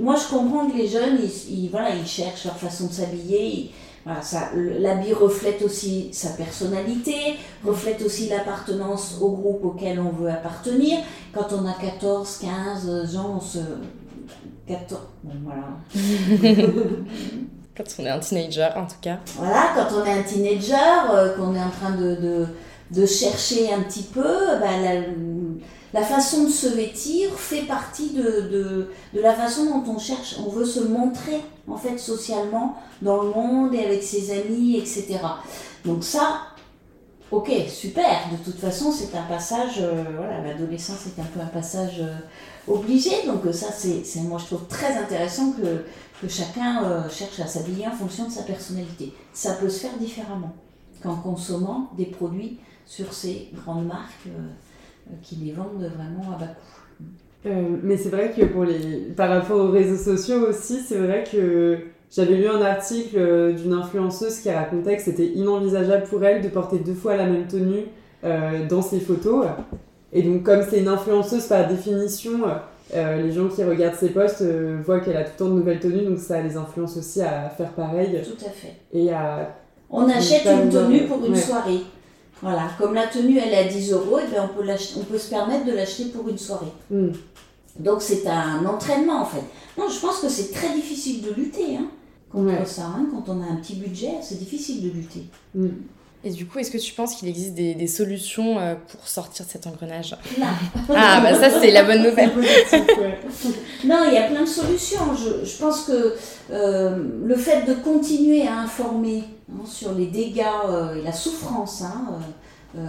Moi 0.00 0.16
je 0.16 0.34
comprends 0.34 0.68
que 0.68 0.76
les 0.76 0.88
jeunes 0.88 1.18
ils, 1.50 1.68
voilà 1.70 1.94
ils 1.94 2.06
cherchent 2.06 2.44
leur 2.44 2.56
façon 2.56 2.86
de 2.86 2.92
s'habiller. 2.92 3.70
Voilà, 4.04 4.22
l'habit 4.78 5.12
reflète 5.12 5.60
aussi 5.60 6.08
sa 6.12 6.30
personnalité, 6.30 7.36
reflète 7.62 8.00
aussi 8.00 8.28
l'appartenance 8.28 9.18
au 9.20 9.32
groupe 9.32 9.64
auquel 9.64 10.00
on 10.00 10.10
veut 10.10 10.30
appartenir. 10.30 11.00
Quand 11.34 11.48
on 11.52 11.66
a 11.66 11.74
14, 11.74 12.38
15 12.38 13.16
ans, 13.16 13.34
on 13.36 13.40
se. 13.40 13.58
14. 14.66 15.00
Bon, 15.24 15.32
voilà. 15.44 15.62
quand 17.76 17.84
on 17.98 18.04
est 18.04 18.10
un 18.10 18.18
teenager, 18.18 18.68
en 18.76 18.86
tout 18.86 18.96
cas. 19.00 19.18
Voilà, 19.36 19.72
quand 19.74 19.88
on 19.94 20.04
est 20.04 20.18
un 20.18 20.22
teenager, 20.22 20.74
euh, 21.12 21.36
qu'on 21.36 21.54
est 21.54 21.62
en 21.62 21.70
train 21.70 21.90
de, 21.90 22.14
de, 22.16 22.46
de, 22.90 23.06
chercher 23.06 23.72
un 23.72 23.80
petit 23.80 24.04
peu, 24.04 24.22
la, 24.60 25.02
la 25.94 26.02
façon 26.02 26.44
de 26.44 26.50
se 26.50 26.66
vêtir 26.68 27.30
fait 27.34 27.62
partie 27.62 28.10
de, 28.10 28.22
de, 28.22 28.90
de, 29.14 29.20
la 29.20 29.32
façon 29.32 29.64
dont 29.66 29.92
on 29.92 29.98
cherche, 29.98 30.36
on 30.44 30.50
veut 30.50 30.64
se 30.64 30.80
montrer 30.80 31.40
en 31.66 31.76
fait 31.76 31.98
socialement 31.98 32.76
dans 33.00 33.22
le 33.22 33.30
monde 33.30 33.74
et 33.74 33.84
avec 33.84 34.02
ses 34.02 34.30
amis, 34.30 34.76
etc. 34.76 35.18
Donc 35.84 36.04
ça, 36.04 36.40
ok, 37.30 37.50
super. 37.68 38.28
De 38.30 38.44
toute 38.44 38.60
façon, 38.60 38.92
c'est 38.92 39.16
un 39.16 39.22
passage, 39.22 39.76
euh, 39.78 40.04
voilà, 40.16 40.42
l'adolescence 40.42 41.06
est 41.06 41.20
un 41.20 41.24
peu 41.24 41.40
un 41.40 41.46
passage 41.46 42.00
euh, 42.00 42.18
obligé. 42.66 43.26
Donc 43.26 43.46
euh, 43.46 43.52
ça, 43.52 43.68
c'est, 43.72 44.02
moi 44.20 44.38
je 44.38 44.46
trouve 44.46 44.66
très 44.66 44.96
intéressant 44.98 45.52
que, 45.52 45.84
que 46.20 46.28
chacun 46.28 47.08
cherche 47.08 47.40
à 47.40 47.46
s'habiller 47.46 47.86
en 47.86 47.92
fonction 47.92 48.26
de 48.26 48.32
sa 48.32 48.42
personnalité. 48.42 49.14
Ça 49.32 49.54
peut 49.54 49.70
se 49.70 49.80
faire 49.80 49.96
différemment 49.98 50.52
qu'en 51.02 51.16
consommant 51.16 51.90
des 51.96 52.06
produits 52.06 52.58
sur 52.84 53.12
ces 53.12 53.50
grandes 53.54 53.86
marques 53.86 54.28
qui 55.22 55.36
les 55.36 55.52
vendent 55.52 55.90
vraiment 55.96 56.34
à 56.34 56.38
bas 56.38 56.46
coût. 56.46 57.50
mais 57.82 57.96
c'est 57.96 58.10
vrai 58.10 58.32
que 58.36 58.44
pour 58.44 58.64
les, 58.64 59.12
par 59.16 59.28
rapport 59.28 59.58
aux 59.58 59.70
réseaux 59.70 59.96
sociaux 59.96 60.48
aussi, 60.48 60.80
c'est 60.80 60.98
vrai 60.98 61.24
que 61.30 61.78
j'avais 62.10 62.36
lu 62.36 62.48
un 62.48 62.62
article 62.62 63.16
euh, 63.18 63.52
d'une 63.52 63.74
influenceuse 63.74 64.40
qui 64.40 64.50
racontait 64.50 64.96
que 64.96 65.02
c'était 65.02 65.26
inenvisageable 65.26 66.04
pour 66.04 66.24
elle 66.24 66.40
de 66.40 66.48
porter 66.48 66.78
deux 66.78 66.94
fois 66.94 67.16
la 67.16 67.26
même 67.26 67.46
tenue 67.46 67.84
euh, 68.24 68.66
dans 68.66 68.80
ses 68.80 69.00
photos. 69.00 69.46
Et 70.12 70.22
donc, 70.22 70.42
comme 70.42 70.62
c'est 70.68 70.80
une 70.80 70.88
influenceuse 70.88 71.46
par 71.46 71.68
définition, 71.68 72.40
euh, 72.94 73.22
les 73.22 73.30
gens 73.30 73.48
qui 73.48 73.62
regardent 73.62 73.96
ses 73.96 74.08
posts 74.08 74.42
voient 74.84 75.00
qu'elle 75.00 75.18
a 75.18 75.24
tout 75.24 75.32
le 75.32 75.38
temps 75.38 75.50
de 75.50 75.58
nouvelles 75.58 75.80
tenues, 75.80 76.04
donc 76.06 76.18
ça 76.18 76.40
les 76.40 76.56
influence 76.56 76.96
aussi 76.96 77.20
à 77.20 77.50
faire 77.50 77.72
pareil. 77.72 78.18
Tout 78.24 78.44
à 78.44 78.50
fait. 78.50 78.74
Et 78.92 79.12
à. 79.12 79.54
On 79.90 80.08
achète 80.08 80.46
une 80.46 80.70
tenue 80.70 81.06
pour 81.06 81.24
une 81.24 81.36
soirée. 81.36 81.80
Voilà, 82.42 82.68
comme 82.78 82.94
la 82.94 83.06
tenue 83.06 83.38
elle 83.38 83.52
est 83.52 83.58
à 83.58 83.64
10 83.64 83.92
euros, 83.92 84.18
et 84.18 84.22
eh 84.26 84.30
bien 84.30 84.44
on, 84.44 84.56
peut 84.56 84.68
on 84.96 85.04
peut 85.04 85.18
se 85.18 85.30
permettre 85.30 85.64
de 85.64 85.72
l'acheter 85.72 86.06
pour 86.06 86.28
une 86.28 86.38
soirée. 86.38 86.72
Hmm. 86.90 87.08
Donc 87.78 88.02
c'est 88.02 88.26
un 88.26 88.64
entraînement 88.64 89.22
en 89.22 89.24
fait. 89.24 89.42
Non, 89.76 89.88
je 89.88 90.00
pense 90.00 90.20
que 90.20 90.28
c'est 90.28 90.52
très 90.52 90.72
difficile 90.74 91.22
de 91.22 91.32
lutter. 91.32 91.76
Hein. 91.76 91.88
contre 92.30 92.66
ça. 92.66 92.86
Hein. 92.86 93.06
Quand 93.10 93.32
on 93.32 93.40
a 93.40 93.46
un 93.46 93.56
petit 93.56 93.76
budget, 93.76 94.14
c'est 94.22 94.38
difficile 94.38 94.82
de 94.82 94.90
lutter. 94.90 95.24
Mm. 95.54 95.68
Et 96.24 96.30
du 96.30 96.46
coup, 96.46 96.58
est-ce 96.58 96.72
que 96.72 96.78
tu 96.78 96.92
penses 96.94 97.14
qu'il 97.14 97.28
existe 97.28 97.54
des, 97.54 97.74
des, 97.74 97.86
solutions 97.86 98.58
euh, 98.58 98.74
pour 98.74 99.06
sortir 99.06 99.46
de 99.46 99.50
cet 99.50 99.68
engrenage? 99.68 100.16
Non. 100.36 100.46
Ah, 100.96 101.20
bah 101.20 101.32
ça, 101.34 101.60
c'est 101.60 101.70
la 101.70 101.84
bonne 101.84 102.02
nouvelle. 102.02 102.30
non, 103.84 103.98
il 104.08 104.14
y 104.14 104.16
a 104.16 104.26
plein 104.28 104.40
de 104.40 104.46
solutions. 104.46 105.14
Je, 105.14 105.48
je 105.48 105.58
pense 105.58 105.82
que 105.82 106.16
euh, 106.50 106.96
le 107.24 107.36
fait 107.36 107.66
de 107.66 107.74
continuer 107.74 108.48
à 108.48 108.58
informer 108.58 109.22
hein, 109.52 109.64
sur 109.64 109.92
les 109.92 110.06
dégâts 110.06 110.42
euh, 110.68 110.96
et 110.96 111.02
la 111.02 111.12
souffrance 111.12 111.82
hein, 111.82 112.18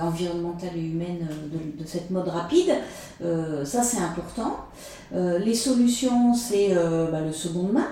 environnementale 0.02 0.72
et 0.76 0.82
humaine 0.82 1.28
de, 1.52 1.84
de, 1.84 1.88
cette 1.88 2.10
mode 2.10 2.28
rapide, 2.28 2.74
ça 3.22 3.82
c'est 3.82 4.00
important. 4.00 4.58
les 5.14 5.54
solutions, 5.54 6.34
c'est 6.34 6.76
bah, 7.12 7.22
le 7.22 7.32
seconde 7.32 7.74
main. 7.74 7.88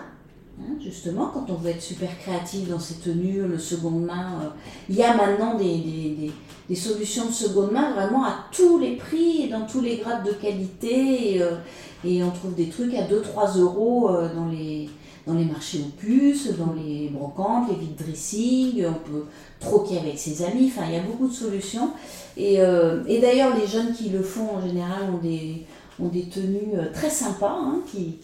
Hein, 0.59 0.73
justement, 0.83 1.27
quand 1.31 1.45
on 1.51 1.53
veut 1.53 1.69
être 1.69 1.81
super 1.81 2.17
créatif 2.17 2.67
dans 2.67 2.79
ses 2.79 2.95
tenues, 2.95 3.43
le 3.43 3.59
seconde 3.59 4.05
main, 4.05 4.41
euh, 4.41 4.49
il 4.89 4.95
y 4.95 5.03
a 5.03 5.15
maintenant 5.15 5.55
des, 5.55 5.77
des, 5.77 6.31
des, 6.67 6.75
solutions 6.75 7.27
de 7.27 7.31
seconde 7.31 7.71
main 7.71 7.93
vraiment 7.93 8.25
à 8.25 8.45
tous 8.51 8.79
les 8.79 8.95
prix 8.95 9.43
et 9.43 9.49
dans 9.49 9.67
tous 9.67 9.81
les 9.81 9.97
grades 9.97 10.25
de 10.25 10.31
qualité. 10.31 11.35
Et, 11.35 11.41
euh, 11.43 12.25
on 12.25 12.31
trouve 12.31 12.55
des 12.55 12.69
trucs 12.69 12.95
à 12.95 13.03
2-3 13.03 13.59
euros 13.59 14.09
euh, 14.09 14.33
dans 14.33 14.47
les, 14.47 14.89
dans 15.27 15.35
les 15.35 15.45
marchés 15.45 15.81
aux 15.85 15.91
puces, 15.95 16.49
dans 16.57 16.73
les 16.73 17.09
brocantes, 17.09 17.69
les 17.69 17.75
vide 17.75 17.95
dressing, 17.95 18.83
on 18.87 19.09
peut 19.11 19.25
troquer 19.59 19.99
avec 19.99 20.17
ses 20.17 20.41
amis, 20.41 20.71
enfin 20.73 20.87
il 20.87 20.95
y 20.95 20.97
a 20.97 21.03
beaucoup 21.03 21.27
de 21.27 21.33
solutions. 21.33 21.91
Et, 22.35 22.55
et 22.55 23.19
d'ailleurs 23.19 23.55
les 23.57 23.67
jeunes 23.67 23.93
qui 23.93 24.09
le 24.09 24.21
font 24.21 24.55
en 24.55 24.61
général 24.65 25.09
ont 25.13 25.17
des, 25.17 25.65
ont 25.99 26.07
des 26.07 26.23
tenues 26.29 26.77
très 26.93 27.09
sympas, 27.09 27.59
hein, 27.59 27.81
qui 27.91 28.19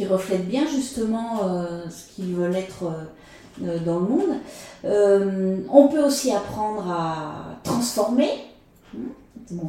qui 0.00 0.06
reflètent 0.06 0.48
bien 0.48 0.66
justement 0.66 1.40
euh, 1.44 1.82
ce 1.90 2.14
qu'ils 2.14 2.34
veulent 2.34 2.56
être 2.56 2.84
euh, 2.84 3.66
euh, 3.66 3.78
dans 3.80 3.98
le 3.98 4.06
monde. 4.06 5.66
on 5.70 5.88
peut 5.88 6.02
aussi 6.02 6.32
apprendre 6.32 6.90
à 6.90 7.58
transformer. 7.62 8.30
Hein, 8.96 8.98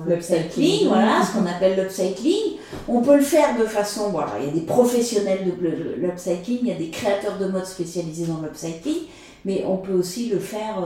l'upcycling, 0.08 0.88
voilà, 0.88 1.22
ce 1.22 1.38
qu'on 1.38 1.46
appelle 1.46 1.78
l'upcycling. 1.78 2.60
On 2.88 3.02
peut 3.02 3.18
le 3.18 3.24
faire 3.24 3.58
de 3.58 3.66
façon, 3.66 4.12
voilà, 4.12 4.34
il 4.40 4.46
y 4.46 4.50
a 4.50 4.54
des 4.54 4.62
professionnels 4.62 5.44
de 5.44 5.96
l'upcycling, 5.98 6.60
il 6.62 6.68
y 6.68 6.72
a 6.72 6.76
des 6.76 6.92
créateurs 6.92 7.38
de 7.38 7.48
mode 7.48 7.66
spécialisés 7.66 8.28
dans 8.28 8.40
l'upcycling, 8.42 9.08
mais 9.44 9.66
on 9.68 9.78
peut 9.78 9.94
aussi 9.94 10.30
le 10.30 10.40
faire, 10.40 10.78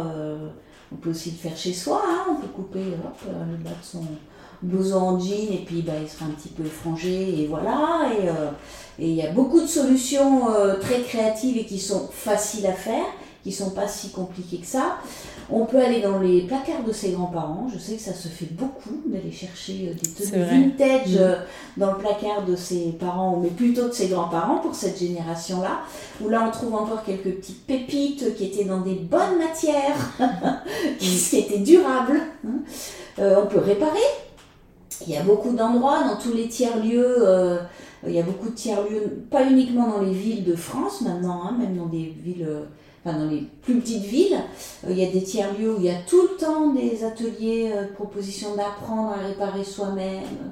on 0.92 0.96
peut 0.96 1.12
aussi 1.12 1.32
le 1.32 1.38
faire 1.38 1.58
chez 1.58 1.74
soi. 1.74 2.02
Hein. 2.04 2.32
on 2.32 2.42
peut 2.42 2.48
couper 2.48 2.80
le 2.80 3.58
bas 3.64 3.70
de 3.70 3.86
son 3.86 4.06
blouson 4.62 5.02
en 5.02 5.20
jean 5.20 5.54
et 5.54 5.64
puis 5.66 5.82
bah, 5.82 5.94
il 6.02 6.10
sera 6.10 6.26
un 6.26 6.30
petit 6.30 6.50
peu 6.50 6.66
effrangé 6.66 7.42
et 7.42 7.48
voilà. 7.48 8.10
Et, 8.14 8.28
et 9.00 9.10
il 9.10 9.16
y 9.16 9.22
a 9.22 9.32
beaucoup 9.32 9.60
de 9.60 9.68
solutions 9.68 10.50
euh, 10.54 10.76
très 10.80 11.02
créatives 11.02 11.58
et 11.58 11.66
qui 11.66 11.80
sont 11.80 12.08
faciles 12.12 12.66
à 12.66 12.74
faire, 12.74 13.06
qui 13.44 13.52
sont 13.52 13.72
pas 13.72 13.88
si 13.88 14.10
compliquées 14.10 14.58
que 14.58 14.66
ça. 14.66 14.98
On 15.48 15.66
peut 15.66 15.80
aller 15.80 16.02
dans 16.02 16.18
les 16.18 16.42
placards 16.42 16.84
de 16.88 16.92
ses 16.92 17.12
grands-parents. 17.12 17.68
Je 17.72 17.78
sais 17.78 17.96
que 17.96 18.02
ça 18.02 18.14
se 18.14 18.30
fait 18.30 18.52
beaucoup 18.52 19.02
d'aller 19.06 19.32
chercher 19.32 19.92
euh, 19.92 19.94
des 19.94 20.10
tenues 20.10 20.44
vintage 20.44 21.14
mm. 21.14 21.18
euh, 21.20 21.36
dans 21.78 21.92
le 21.92 21.98
placard 21.98 22.46
de 22.48 22.56
ses 22.56 22.94
parents, 22.98 23.38
mais 23.44 23.50
plutôt 23.50 23.90
de 23.90 23.94
ses 23.94 24.08
grands-parents 24.08 24.60
pour 24.60 24.74
cette 24.74 24.98
génération-là. 24.98 25.82
Où 26.24 26.30
là, 26.30 26.46
on 26.48 26.52
trouve 26.52 26.74
encore 26.74 27.04
quelques 27.04 27.36
petites 27.36 27.68
pépites 27.68 28.36
qui 28.38 28.46
étaient 28.46 28.64
dans 28.64 28.80
des 28.80 28.96
bonnes 28.96 29.38
matières, 29.38 30.18
qui 31.00 31.38
étaient 31.38 31.60
durables. 31.60 32.22
Hein. 32.48 32.62
on 33.20 33.46
peut 33.46 33.60
réparer. 33.60 34.00
Il 35.02 35.14
y 35.14 35.18
a 35.18 35.24
beaucoup 35.24 35.52
d'endroits 35.52 36.04
dans 36.04 36.18
tous 36.18 36.34
les 36.34 36.48
tiers-lieux. 36.48 37.60
Il 38.08 38.14
y 38.14 38.20
a 38.20 38.24
beaucoup 38.24 38.50
de 38.50 38.56
tiers-lieux, 38.56 39.26
pas 39.32 39.50
uniquement 39.50 39.88
dans 39.90 40.02
les 40.02 40.14
villes 40.14 40.44
de 40.44 40.56
France 40.56 41.02
maintenant, 41.02 41.44
hein, 41.44 41.56
même 41.58 41.76
dans 41.76 41.88
des 41.88 42.14
villes, 42.24 42.46
euh, 42.48 42.66
enfin 43.04 43.18
dans 43.18 43.30
les 43.30 43.48
plus 43.62 43.80
petites 43.80 44.04
villes. 44.04 44.38
Euh, 44.86 44.92
il 44.92 45.00
y 45.00 45.06
a 45.06 45.12
des 45.12 45.24
tiers-lieux 45.24 45.76
où 45.76 45.80
il 45.80 45.86
y 45.86 45.90
a 45.90 46.02
tout 46.08 46.22
le 46.22 46.38
temps 46.38 46.74
des 46.74 47.04
ateliers, 47.04 47.72
euh, 47.74 47.86
propositions 47.94 48.56
d'apprendre 48.56 49.14
à 49.14 49.28
réparer 49.28 49.64
soi-même. 49.64 50.52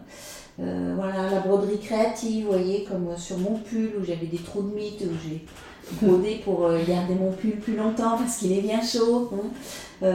voilà, 0.58 1.30
la 1.32 1.40
broderie 1.42 1.80
créative, 1.80 2.46
vous 2.46 2.52
voyez, 2.52 2.86
comme 2.86 3.16
sur 3.18 3.38
mon 3.38 3.56
pull 3.58 3.94
où 4.00 4.06
j'avais 4.06 4.28
des 4.28 4.38
trous 4.38 4.62
de 4.62 4.74
mythe, 4.76 5.02
où 5.02 5.14
j'ai 5.24 5.46
brodé 6.02 6.42
pour 6.44 6.70
garder 6.88 7.16
mon 7.16 7.32
pull 7.32 7.58
plus 7.58 7.76
longtemps 7.76 8.18
parce 8.18 8.38
qu'il 8.38 8.52
est 8.52 8.62
bien 8.62 8.82
chaud. 8.82 9.32
Hein. 9.34 10.12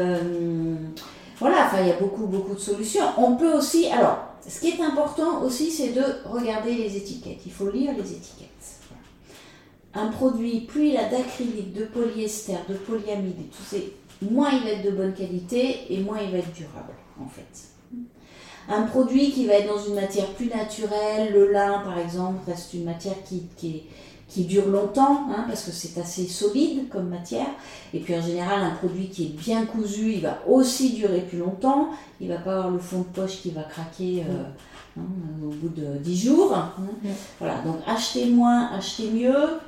voilà, 1.40 1.66
enfin, 1.66 1.78
il 1.82 1.88
y 1.88 1.92
a 1.92 1.98
beaucoup, 1.98 2.26
beaucoup 2.26 2.54
de 2.54 2.60
solutions. 2.60 3.02
On 3.16 3.34
peut 3.34 3.52
aussi, 3.52 3.88
alors, 3.88 4.27
ce 4.48 4.60
qui 4.60 4.68
est 4.68 4.80
important 4.80 5.42
aussi, 5.42 5.70
c'est 5.70 5.92
de 5.92 6.02
regarder 6.24 6.74
les 6.74 6.96
étiquettes. 6.96 7.40
Il 7.44 7.52
faut 7.52 7.70
lire 7.70 7.92
les 7.92 8.12
étiquettes. 8.12 8.48
Un 9.94 10.08
produit, 10.08 10.60
plus 10.60 10.88
il 10.88 10.96
a 10.96 11.08
d'acrylique, 11.08 11.72
de 11.72 11.84
polyester, 11.84 12.56
de 12.68 12.74
polyamide 12.74 13.50
tout 13.50 13.76
moins 14.30 14.50
il 14.50 14.62
va 14.64 14.70
être 14.70 14.84
de 14.84 14.90
bonne 14.90 15.14
qualité 15.14 15.92
et 15.92 15.98
moins 16.00 16.18
il 16.20 16.30
va 16.30 16.38
être 16.38 16.52
durable, 16.52 16.94
en 17.20 17.28
fait. 17.28 17.68
Un 18.68 18.82
produit 18.82 19.30
qui 19.30 19.46
va 19.46 19.54
être 19.54 19.68
dans 19.68 19.82
une 19.82 19.94
matière 19.94 20.26
plus 20.34 20.48
naturelle, 20.48 21.32
le 21.32 21.52
lin 21.52 21.80
par 21.84 21.98
exemple, 21.98 22.40
reste 22.46 22.74
une 22.74 22.84
matière 22.84 23.16
qui 23.24 23.48
est 23.64 23.82
qui 24.28 24.44
dure 24.44 24.68
longtemps, 24.68 25.26
hein, 25.30 25.44
parce 25.48 25.64
que 25.64 25.70
c'est 25.70 25.98
assez 25.98 26.26
solide 26.26 26.88
comme 26.90 27.08
matière. 27.08 27.46
Et 27.94 28.00
puis 28.00 28.14
en 28.14 28.20
général, 28.20 28.60
un 28.60 28.74
produit 28.74 29.08
qui 29.08 29.24
est 29.24 29.40
bien 29.40 29.64
cousu, 29.64 30.12
il 30.12 30.20
va 30.20 30.38
aussi 30.46 30.92
durer 30.92 31.20
plus 31.20 31.38
longtemps. 31.38 31.88
Il 32.20 32.28
ne 32.28 32.34
va 32.34 32.40
pas 32.40 32.56
avoir 32.56 32.70
le 32.70 32.78
fond 32.78 32.98
de 32.98 33.04
poche 33.04 33.40
qui 33.40 33.50
va 33.50 33.62
craquer 33.62 34.24
euh, 34.28 34.42
hein, 34.98 35.02
au 35.42 35.48
bout 35.48 35.70
de 35.70 35.96
10 35.98 36.26
jours. 36.26 36.54
Hein. 36.54 36.72
Voilà, 37.38 37.62
donc 37.62 37.76
achetez 37.86 38.26
moins, 38.26 38.70
achetez 38.72 39.10
mieux. 39.10 39.58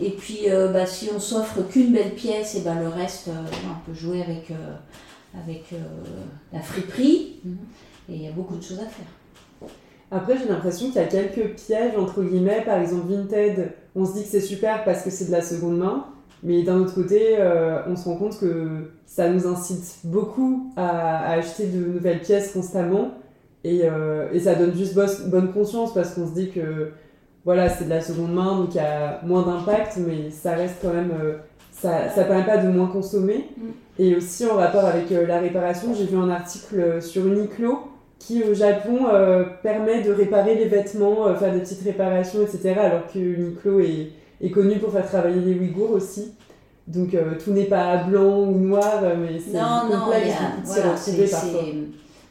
Et 0.00 0.10
puis 0.10 0.50
euh, 0.50 0.70
bah, 0.70 0.84
si 0.84 1.08
on 1.14 1.18
s'offre 1.18 1.62
qu'une 1.62 1.92
belle 1.92 2.14
pièce, 2.14 2.56
et 2.56 2.60
ben 2.60 2.78
le 2.78 2.88
reste, 2.88 3.28
euh, 3.28 3.42
on 3.64 3.90
peut 3.90 3.98
jouer 3.98 4.22
avec, 4.22 4.52
avec 5.34 5.72
la 6.52 6.60
friperie. 6.60 7.36
Et 8.10 8.14
il 8.14 8.22
y 8.22 8.28
a 8.28 8.32
beaucoup 8.32 8.56
de 8.56 8.62
choses 8.62 8.80
à 8.80 8.86
faire. 8.86 9.17
Après, 10.10 10.38
j'ai 10.38 10.48
l'impression 10.48 10.86
qu'il 10.86 10.96
y 10.96 11.04
a 11.04 11.06
quelques 11.06 11.54
pièges, 11.54 11.96
entre 11.98 12.22
guillemets. 12.22 12.62
Par 12.64 12.78
exemple, 12.78 13.12
Vinted, 13.12 13.72
on 13.94 14.06
se 14.06 14.14
dit 14.14 14.22
que 14.22 14.28
c'est 14.28 14.40
super 14.40 14.84
parce 14.84 15.02
que 15.02 15.10
c'est 15.10 15.26
de 15.26 15.32
la 15.32 15.42
seconde 15.42 15.78
main. 15.78 16.06
Mais 16.42 16.62
d'un 16.62 16.78
autre 16.78 16.94
côté, 16.94 17.36
euh, 17.38 17.80
on 17.88 17.96
se 17.96 18.04
rend 18.08 18.16
compte 18.16 18.38
que 18.38 18.90
ça 19.06 19.28
nous 19.28 19.46
incite 19.46 19.98
beaucoup 20.04 20.72
à, 20.76 21.32
acheter 21.32 21.66
de 21.66 21.84
nouvelles 21.84 22.20
pièces 22.20 22.52
constamment. 22.52 23.10
Et, 23.64 23.80
euh, 23.84 24.28
et 24.32 24.38
ça 24.38 24.54
donne 24.54 24.74
juste 24.74 24.94
bonne 25.28 25.52
conscience 25.52 25.92
parce 25.92 26.14
qu'on 26.14 26.26
se 26.26 26.32
dit 26.32 26.50
que 26.50 26.92
voilà, 27.44 27.68
c'est 27.68 27.84
de 27.84 27.90
la 27.90 28.00
seconde 28.00 28.32
main, 28.32 28.56
donc 28.56 28.74
il 28.74 28.76
y 28.76 28.80
a 28.80 29.20
moins 29.24 29.42
d'impact, 29.42 29.98
mais 29.98 30.30
ça 30.30 30.52
reste 30.52 30.76
quand 30.80 30.92
même. 30.92 31.10
Euh, 31.20 31.34
ça, 31.72 32.08
ça 32.08 32.24
permet 32.24 32.44
pas 32.44 32.58
de 32.58 32.68
moins 32.68 32.88
consommer. 32.88 33.48
Mm. 33.56 33.62
Et 34.00 34.16
aussi 34.16 34.46
en 34.46 34.54
rapport 34.54 34.84
avec 34.84 35.10
la 35.10 35.40
réparation, 35.40 35.92
j'ai 35.92 36.06
vu 36.06 36.16
un 36.16 36.30
article 36.30 37.02
sur 37.02 37.26
Uniqlo 37.26 37.80
qui 38.18 38.42
au 38.42 38.54
Japon 38.54 39.06
euh, 39.12 39.44
permet 39.62 40.02
de 40.02 40.12
réparer 40.12 40.54
les 40.56 40.66
vêtements, 40.66 41.28
euh, 41.28 41.34
faire 41.36 41.52
des 41.52 41.60
petites 41.60 41.82
réparations, 41.82 42.42
etc. 42.42 42.74
Alors 42.78 43.06
que 43.12 43.18
Uniqlo 43.18 43.80
est, 43.80 44.12
est 44.40 44.50
connu 44.50 44.78
pour 44.78 44.92
faire 44.92 45.06
travailler 45.06 45.40
les 45.40 45.58
Ouïghours 45.58 45.92
aussi. 45.92 46.32
Donc 46.86 47.14
euh, 47.14 47.34
tout 47.42 47.52
n'est 47.52 47.64
pas 47.64 47.98
blanc 47.98 48.40
ou 48.40 48.58
noir, 48.58 49.02
mais 49.18 49.38
c'est 49.38 49.58
complexe 49.58 50.34
de 50.62 50.66
s'y 50.66 50.80
retrouver 50.80 51.28
parfois. 51.28 51.64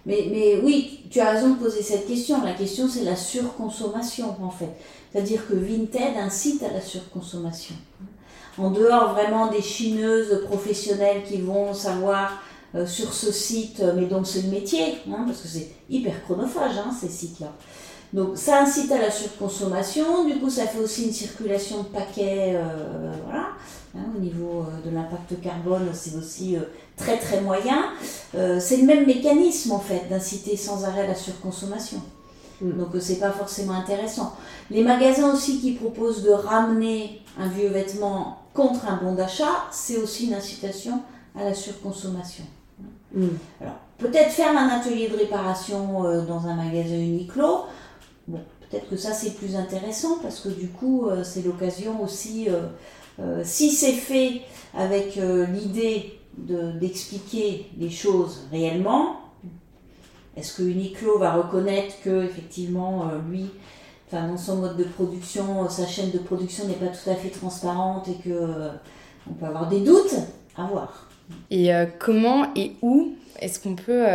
Mais, 0.08 0.28
mais 0.32 0.62
oui, 0.64 1.02
tu 1.12 1.20
as 1.20 1.32
raison 1.32 1.56
de 1.56 1.60
poser 1.60 1.82
cette 1.82 2.08
question. 2.08 2.44
La 2.44 2.54
question, 2.54 2.88
c'est 2.88 3.04
la 3.04 3.18
surconsommation, 3.18 4.36
en 4.42 4.50
fait. 4.50 4.70
C'est-à-dire 5.12 5.46
que 5.46 5.54
Vinted 5.54 6.16
incite 6.18 6.64
à 6.64 6.72
la 6.72 6.80
surconsommation. 6.80 7.76
En 8.58 8.72
dehors 8.72 9.14
vraiment 9.14 9.48
des 9.48 9.62
chineuses 9.62 10.44
professionnelles 10.46 11.24
qui 11.28 11.42
vont 11.42 11.74
savoir 11.74 12.42
euh, 12.76 12.86
sur 12.86 13.14
ce 13.14 13.32
site, 13.32 13.80
euh, 13.80 13.94
mais 13.96 14.08
donc 14.08 14.28
c'est 14.28 14.42
le 14.42 14.50
métier, 14.50 14.98
hein, 15.10 15.24
parce 15.26 15.40
que 15.40 15.48
c'est 15.48 15.72
hyper 15.90 16.22
chronophage 16.26 16.78
hein, 16.78 16.92
ces 17.00 17.08
sites-là. 17.08 17.54
Donc 18.12 18.38
ça 18.38 18.62
incite 18.62 18.92
à 18.92 19.00
la 19.00 19.10
surconsommation, 19.10 20.26
du 20.26 20.38
coup 20.38 20.50
ça 20.50 20.68
fait 20.68 20.80
aussi 20.80 21.06
une 21.06 21.14
circulation 21.14 21.84
de 21.84 21.88
paquets, 21.88 22.56
euh, 22.56 23.12
voilà. 23.26 23.48
Hein, 23.96 24.12
au 24.16 24.20
niveau 24.20 24.66
de 24.86 24.94
l'impact 24.94 25.42
carbone, 25.42 25.90
c'est 25.94 26.16
aussi 26.16 26.58
très 26.98 27.18
très 27.18 27.42
moyen. 27.42 27.86
c'est 28.34 28.78
le 28.78 28.84
même 28.84 29.08
mécanisme 29.08 29.72
en 29.72 29.80
fait 29.80 30.08
d'inciter 30.10 30.56
sans 30.56 30.84
arrêt 30.84 31.08
la 31.08 31.16
surconsommation. 31.16 32.02
Mm. 32.62 32.72
Donc 32.78 32.90
c'est 33.00 33.20
pas 33.20 33.32
forcément 33.32 33.74
intéressant. 33.74 34.36
Les 34.70 34.84
magasins 34.84 35.34
aussi 35.34 35.60
qui 35.60 35.72
proposent 35.72 36.22
de 36.22 36.32
ramener 36.32 37.22
un 37.40 37.48
vieux 37.48 37.70
vêtement 37.70 38.44
contre 38.54 38.88
un 38.88 38.98
bon 38.98 39.16
d'achat, 39.16 39.66
c'est 39.72 39.98
aussi 39.98 40.28
une 40.28 40.34
incitation 40.34 41.02
à 41.36 41.44
la 41.44 41.54
surconsommation. 41.54 42.44
Mm. 43.18 43.30
Alors, 43.62 43.80
peut-être 43.98 44.30
faire 44.30 44.56
un 44.56 44.70
atelier 44.70 45.10
de 45.10 45.18
réparation 45.18 46.06
euh, 46.06 46.22
dans 46.22 46.46
un 46.46 46.56
magasin 46.56 46.96
Uniqlo, 46.96 47.66
bon, 48.28 48.40
peut-être 48.70 48.88
que 48.90 48.96
ça 48.96 49.12
c'est 49.12 49.32
plus 49.32 49.56
intéressant 49.56 50.20
parce 50.22 50.40
que 50.40 50.50
du 50.50 50.68
coup 50.68 51.08
euh, 51.08 51.24
c'est 51.24 51.44
l'occasion 51.44 52.04
aussi, 52.04 52.48
euh, 53.20 53.42
si 53.44 53.72
c'est 53.72 53.94
fait 53.94 54.42
avec 54.76 55.16
l'idée 55.16 56.20
d'expliquer 56.38 57.66
les 57.80 57.90
choses 57.90 58.48
réellement, 58.52 59.22
est-ce 60.36 60.58
que 60.58 60.62
Uniqlo 60.62 61.18
va 61.18 61.34
reconnaître 61.34 61.96
que 62.04 62.24
effectivement 62.24 63.10
lui 63.28 63.50
enfin, 64.08 64.28
dans 64.28 64.38
son 64.38 64.58
mode 64.58 64.78
de 64.78 64.84
production, 64.84 65.68
sa 65.68 65.88
chaîne 65.88 66.12
de 66.12 66.20
production 66.20 66.68
n'est 66.68 66.76
pas 66.76 66.88
tout 66.88 67.10
à 67.10 67.16
fait 67.16 67.30
transparente 67.30 68.08
et 68.10 68.22
que 68.22 68.70
on 69.28 69.34
peut 69.34 69.48
avoir 69.48 69.68
des 69.68 69.80
doutes, 69.80 70.14
à 70.56 70.66
voir. 70.66 71.07
Et 71.52 71.72
comment 72.00 72.54
et 72.56 72.76
où 72.82 73.14
est-ce 73.40 73.60
qu'on 73.60 73.76
peut 73.76 74.06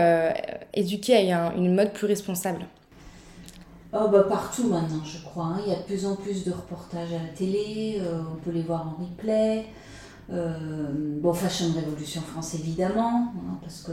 éduquer 0.74 1.32
à 1.32 1.54
une 1.54 1.74
mode 1.74 1.92
plus 1.92 2.06
responsable? 2.06 2.66
Oh 3.94 4.08
bah 4.10 4.24
partout 4.28 4.68
maintenant, 4.68 5.04
je 5.04 5.22
crois. 5.22 5.44
Hein. 5.44 5.60
Il 5.66 5.70
y 5.70 5.74
a 5.74 5.78
de 5.78 5.82
plus 5.82 6.06
en 6.06 6.16
plus 6.16 6.44
de 6.44 6.50
reportages 6.50 7.12
à 7.12 7.22
la 7.22 7.28
télé, 7.36 8.00
on 8.32 8.36
peut 8.36 8.50
les 8.50 8.62
voir 8.62 8.86
en 8.86 9.02
replay. 9.02 9.66
Euh, 10.30 10.88
bon, 11.20 11.32
Fashion 11.32 11.66
Révolution 11.74 12.22
France 12.22 12.54
évidemment, 12.54 13.32
hein, 13.36 13.58
parce 13.60 13.82
que 13.82 13.92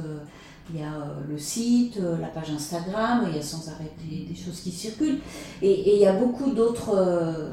il 0.71 0.79
y 0.79 0.83
a 0.83 0.93
euh, 0.93 1.21
le 1.27 1.37
site, 1.37 1.97
euh, 1.97 2.17
la 2.21 2.27
page 2.27 2.51
Instagram, 2.51 3.25
il 3.27 3.35
y 3.35 3.39
a 3.39 3.41
sans 3.41 3.67
arrêt 3.69 3.91
des, 4.07 4.35
choses 4.35 4.61
qui 4.61 4.71
circulent. 4.71 5.19
Et, 5.61 5.95
il 5.95 5.99
y 5.99 6.05
a 6.05 6.13
beaucoup 6.13 6.51
d'autres, 6.51 7.49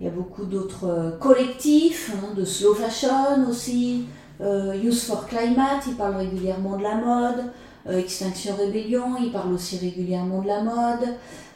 il 0.00 0.06
y 0.06 0.08
a 0.08 0.12
beaucoup 0.12 0.44
d'autres 0.44 1.16
collectifs, 1.20 2.12
hein, 2.14 2.34
de 2.36 2.44
slow 2.44 2.74
fashion 2.74 3.48
aussi. 3.48 4.04
Youth 4.40 5.00
for 5.00 5.26
Climate, 5.26 5.82
ils 5.86 5.96
parlent 5.96 6.16
régulièrement 6.16 6.76
de 6.76 6.82
la 6.82 6.94
mode. 6.94 7.44
Extinction 7.88 8.54
Rebellion, 8.56 9.16
ils 9.20 9.32
parlent 9.32 9.52
aussi 9.52 9.78
régulièrement 9.78 10.42
de 10.42 10.46
la 10.46 10.62
mode. 10.62 11.08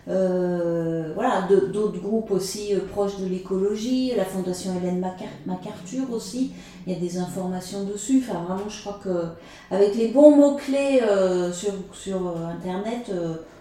Euh, 0.07 1.13
voilà, 1.15 1.49
d'autres 1.49 1.99
groupes 1.99 2.31
aussi 2.31 2.75
euh, 2.75 2.81
proches 2.81 3.19
de 3.19 3.27
l'écologie, 3.27 4.13
la 4.15 4.27
Fondation 4.27 4.73
Hélène 4.77 5.03
MacArthur 5.47 6.13
aussi, 6.13 6.53
il 6.87 6.93
y 6.93 6.97
a 6.97 6.99
des 6.99 7.17
informations 7.17 7.85
dessus. 7.85 8.23
Enfin, 8.23 8.43
vraiment, 8.43 8.69
je 8.69 8.81
crois 8.81 9.01
que 9.03 9.29
avec 9.71 9.95
les 9.95 10.09
bons 10.09 10.37
mots-clés 10.37 11.01
euh, 11.03 11.51
sur, 11.53 11.73
sur 11.93 12.37
Internet, 12.37 13.11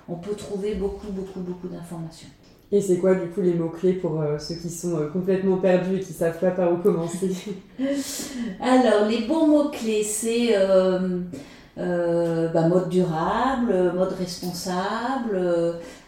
on 0.10 0.16
peut 0.16 0.36
trouver 0.36 0.76
beaucoup, 0.76 1.08
beaucoup, 1.12 1.40
beaucoup 1.40 1.70
d'informations. 1.70 2.28
Et 2.74 2.82
c'est 2.82 2.98
quoi 2.98 3.14
du 3.14 3.28
coup 3.28 3.42
les 3.42 3.54
mots-clés 3.54 3.94
pour 3.94 4.20
ceux 4.40 4.56
qui 4.56 4.70
sont 4.70 4.98
complètement 5.14 5.58
perdus 5.58 5.98
et 5.98 6.00
qui 6.00 6.12
ne 6.12 6.18
savent 6.18 6.40
pas 6.40 6.50
par 6.50 6.74
où 6.74 6.78
commencer? 6.78 7.32
Alors, 8.60 9.08
les 9.08 9.28
bons 9.28 9.46
mots-clés, 9.46 10.04
c'est 10.04 10.56
euh, 11.76 12.50
bah, 12.50 12.68
mode 12.68 12.90
durable, 12.90 13.94
mode 13.96 14.14
responsable, 14.14 15.42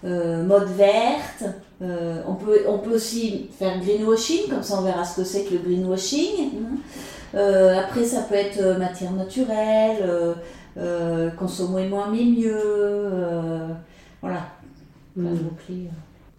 euh, 0.04 0.44
mode 0.44 0.68
verte. 0.70 1.44
Euh, 1.82 2.22
on, 2.28 2.36
peut, 2.36 2.60
on 2.68 2.78
peut 2.78 2.94
aussi 2.94 3.50
faire 3.58 3.80
greenwashing, 3.80 4.48
comme 4.48 4.62
ça 4.62 4.78
on 4.78 4.84
verra 4.84 5.04
ce 5.04 5.22
que 5.22 5.24
c'est 5.24 5.44
que 5.44 5.54
le 5.54 5.60
greenwashing. 5.60 6.52
après, 7.34 8.04
ça 8.04 8.22
peut 8.22 8.36
être 8.36 8.78
matière 8.78 9.12
naturelle, 9.14 10.36
consommer 11.38 11.88
moins 11.88 12.10
mais 12.12 12.26
mieux. 12.26 12.60
voilà. 14.22 14.42
Mm. 15.16 15.36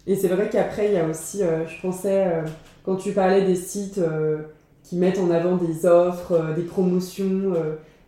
Et 0.07 0.15
c'est 0.15 0.29
vrai 0.29 0.49
qu'après, 0.49 0.87
il 0.87 0.93
y 0.93 0.97
a 0.97 1.05
aussi, 1.05 1.41
je 1.41 1.81
pensais, 1.81 2.25
quand 2.83 2.95
tu 2.95 3.11
parlais 3.11 3.43
des 3.43 3.55
sites 3.55 3.99
qui 4.83 4.95
mettent 4.95 5.19
en 5.19 5.29
avant 5.29 5.57
des 5.57 5.85
offres, 5.85 6.55
des 6.55 6.63
promotions, 6.63 7.53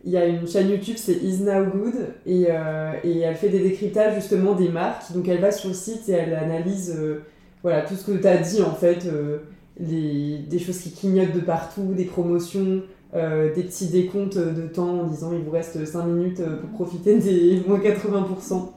il 0.04 0.12
y 0.12 0.16
a 0.16 0.26
une 0.26 0.48
chaîne 0.48 0.70
YouTube, 0.70 0.96
c'est 0.98 1.12
Is 1.12 1.42
Now 1.42 1.64
Good, 1.66 1.94
et, 2.24 2.46
euh, 2.48 2.92
et, 3.04 3.18
elle 3.20 3.34
fait 3.34 3.50
des 3.50 3.60
décryptages 3.60 4.14
justement 4.14 4.54
des 4.54 4.68
marques. 4.68 5.12
Donc 5.12 5.28
elle 5.28 5.40
va 5.40 5.52
sur 5.52 5.68
le 5.68 5.74
site 5.74 6.08
et 6.08 6.12
elle 6.12 6.34
analyse 6.34 6.94
euh, 6.98 7.22
voilà, 7.62 7.82
tout 7.82 7.94
ce 7.94 8.10
que 8.10 8.16
tu 8.16 8.26
as 8.26 8.38
dit 8.38 8.62
en 8.62 8.74
fait, 8.74 9.04
euh, 9.06 9.38
les, 9.78 10.38
des 10.38 10.58
choses 10.58 10.78
qui 10.78 10.92
clignotent 10.92 11.34
de 11.34 11.40
partout, 11.40 11.92
des 11.94 12.04
promotions, 12.04 12.82
des 13.12 13.62
petits 13.64 13.88
décomptes 13.88 14.38
de 14.38 14.68
temps 14.68 15.00
en 15.00 15.04
disant 15.08 15.32
il 15.32 15.40
vous 15.40 15.50
reste 15.50 15.84
5 15.84 16.04
minutes 16.04 16.40
pour 16.60 16.70
profiter 16.70 17.18
des 17.18 17.60
moins 17.66 17.80
80%. 17.80 18.68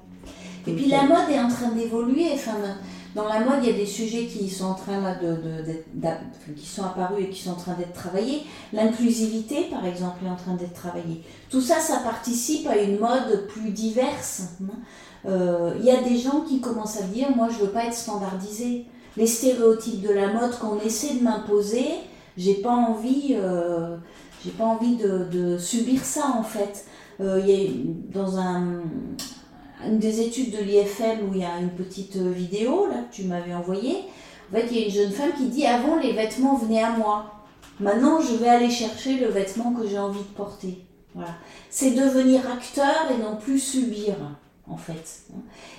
Et 0.65 0.73
puis 0.73 0.89
la 0.89 1.03
mode 1.03 1.29
est 1.31 1.39
en 1.39 1.49
train 1.49 1.71
d'évoluer. 1.75 2.29
Enfin, 2.33 2.55
dans 3.15 3.27
la 3.27 3.41
mode, 3.41 3.59
il 3.61 3.69
y 3.69 3.73
a 3.73 3.77
des 3.77 3.85
sujets 3.85 4.25
qui 4.25 4.49
sont 4.49 4.65
en 4.65 4.73
train 4.73 4.99
là, 4.99 5.15
de, 5.15 5.37
qui 6.55 6.65
sont 6.65 6.83
apparus 6.83 7.25
et 7.25 7.29
qui 7.29 7.43
sont 7.43 7.51
en 7.51 7.55
train 7.55 7.73
d'être 7.73 7.93
travaillés. 7.93 8.43
L'inclusivité, 8.71 9.67
par 9.69 9.85
exemple, 9.85 10.25
est 10.25 10.29
en 10.29 10.35
train 10.35 10.55
d'être 10.55 10.73
travaillée. 10.73 11.21
Tout 11.49 11.61
ça, 11.61 11.79
ça 11.79 11.97
participe 11.97 12.67
à 12.67 12.77
une 12.77 12.99
mode 12.99 13.47
plus 13.47 13.69
diverse. 13.69 14.43
Hein. 14.63 14.73
Euh, 15.25 15.75
il 15.79 15.85
y 15.85 15.91
a 15.91 16.01
des 16.01 16.17
gens 16.17 16.41
qui 16.41 16.59
commencent 16.59 16.99
à 16.99 17.03
dire, 17.03 17.35
moi, 17.35 17.49
je 17.51 17.63
veux 17.63 17.71
pas 17.71 17.85
être 17.85 17.93
standardisé. 17.93 18.85
Les 19.15 19.27
stéréotypes 19.27 20.01
de 20.01 20.11
la 20.11 20.33
mode 20.33 20.57
qu'on 20.57 20.79
essaie 20.79 21.13
de 21.13 21.23
m'imposer, 21.23 21.85
j'ai 22.35 22.55
pas 22.55 22.73
envie, 22.73 23.35
euh, 23.37 23.97
j'ai 24.43 24.49
pas 24.49 24.63
envie 24.63 24.95
de, 24.95 25.57
subir 25.59 26.03
ça 26.03 26.33
en 26.35 26.41
fait. 26.41 26.85
Euh, 27.21 27.39
il 27.45 27.47
y 27.47 27.67
a, 27.67 27.69
dans 28.11 28.39
un, 28.39 28.81
des 29.91 30.21
études 30.21 30.51
de 30.51 30.63
l'IFM 30.63 31.29
où 31.29 31.33
il 31.33 31.41
y 31.41 31.45
a 31.45 31.57
une 31.59 31.69
petite 31.69 32.15
euh, 32.15 32.31
vidéo 32.31 32.87
là, 32.87 32.97
que 33.09 33.15
tu 33.15 33.23
m'avais 33.23 33.53
envoyée. 33.53 34.03
En 34.53 34.57
il 34.59 34.77
y 34.77 34.83
a 34.83 34.85
une 34.85 34.91
jeune 34.91 35.11
femme 35.11 35.31
qui 35.35 35.45
dit 35.45 35.65
Avant, 35.65 35.97
les 35.97 36.13
vêtements 36.13 36.57
venaient 36.57 36.83
à 36.83 36.91
moi. 36.91 37.25
Maintenant, 37.79 38.21
je 38.21 38.35
vais 38.35 38.49
aller 38.49 38.69
chercher 38.69 39.17
le 39.17 39.27
vêtement 39.27 39.73
que 39.73 39.87
j'ai 39.87 39.97
envie 39.97 40.19
de 40.19 40.35
porter. 40.35 40.85
Voilà. 41.15 41.31
C'est 41.69 41.91
devenir 41.91 42.41
acteur 42.51 43.09
et 43.11 43.21
non 43.21 43.35
plus 43.35 43.59
subir, 43.59 44.13
en 44.69 44.77
fait. 44.77 45.23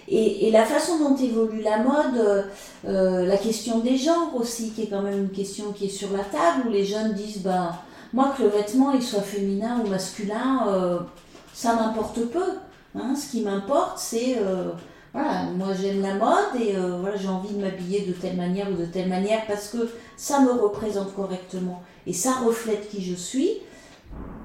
Et, 0.09 0.49
et 0.49 0.51
la 0.51 0.65
façon 0.65 0.99
dont 0.99 1.17
évolue 1.17 1.63
la 1.63 1.79
mode, 1.79 2.17
euh, 2.17 2.43
euh, 2.87 3.27
la 3.27 3.37
question 3.37 3.79
des 3.79 3.97
genres 3.97 4.35
aussi, 4.35 4.71
qui 4.71 4.83
est 4.83 4.87
quand 4.89 5.03
même 5.03 5.25
une 5.25 5.31
question 5.31 5.73
qui 5.73 5.87
est 5.87 5.89
sur 5.89 6.13
la 6.13 6.25
table, 6.25 6.69
où 6.69 6.71
les 6.71 6.85
jeunes 6.85 7.13
disent 7.13 7.43
ben, 7.43 7.71
Moi, 8.13 8.35
que 8.37 8.43
le 8.43 8.49
vêtement 8.49 8.93
il 8.93 9.03
soit 9.03 9.23
féminin 9.23 9.81
ou 9.85 9.89
masculin, 9.89 11.07
ça 11.53 11.75
m'importe 11.75 12.21
peu. 12.27 12.45
Hein, 12.95 13.15
ce 13.17 13.31
qui 13.31 13.43
m'importe, 13.43 13.99
c'est 13.99 14.39
euh, 14.39 14.71
voilà, 15.13 15.45
moi 15.57 15.69
j'aime 15.75 16.01
la 16.01 16.15
mode 16.15 16.61
et 16.61 16.77
euh, 16.77 16.99
voilà, 17.01 17.17
j'ai 17.17 17.29
envie 17.29 17.53
de 17.53 17.61
m'habiller 17.61 18.07
de 18.07 18.13
telle 18.13 18.37
manière 18.37 18.71
ou 18.71 18.75
de 18.75 18.85
telle 18.85 19.09
manière 19.09 19.47
parce 19.47 19.69
que 19.69 19.89
ça 20.17 20.41
me 20.41 20.53
représente 20.53 21.13
correctement 21.15 21.83
et 22.07 22.13
ça 22.13 22.35
reflète 22.35 22.89
qui 22.89 23.03
je 23.03 23.15
suis. 23.15 23.51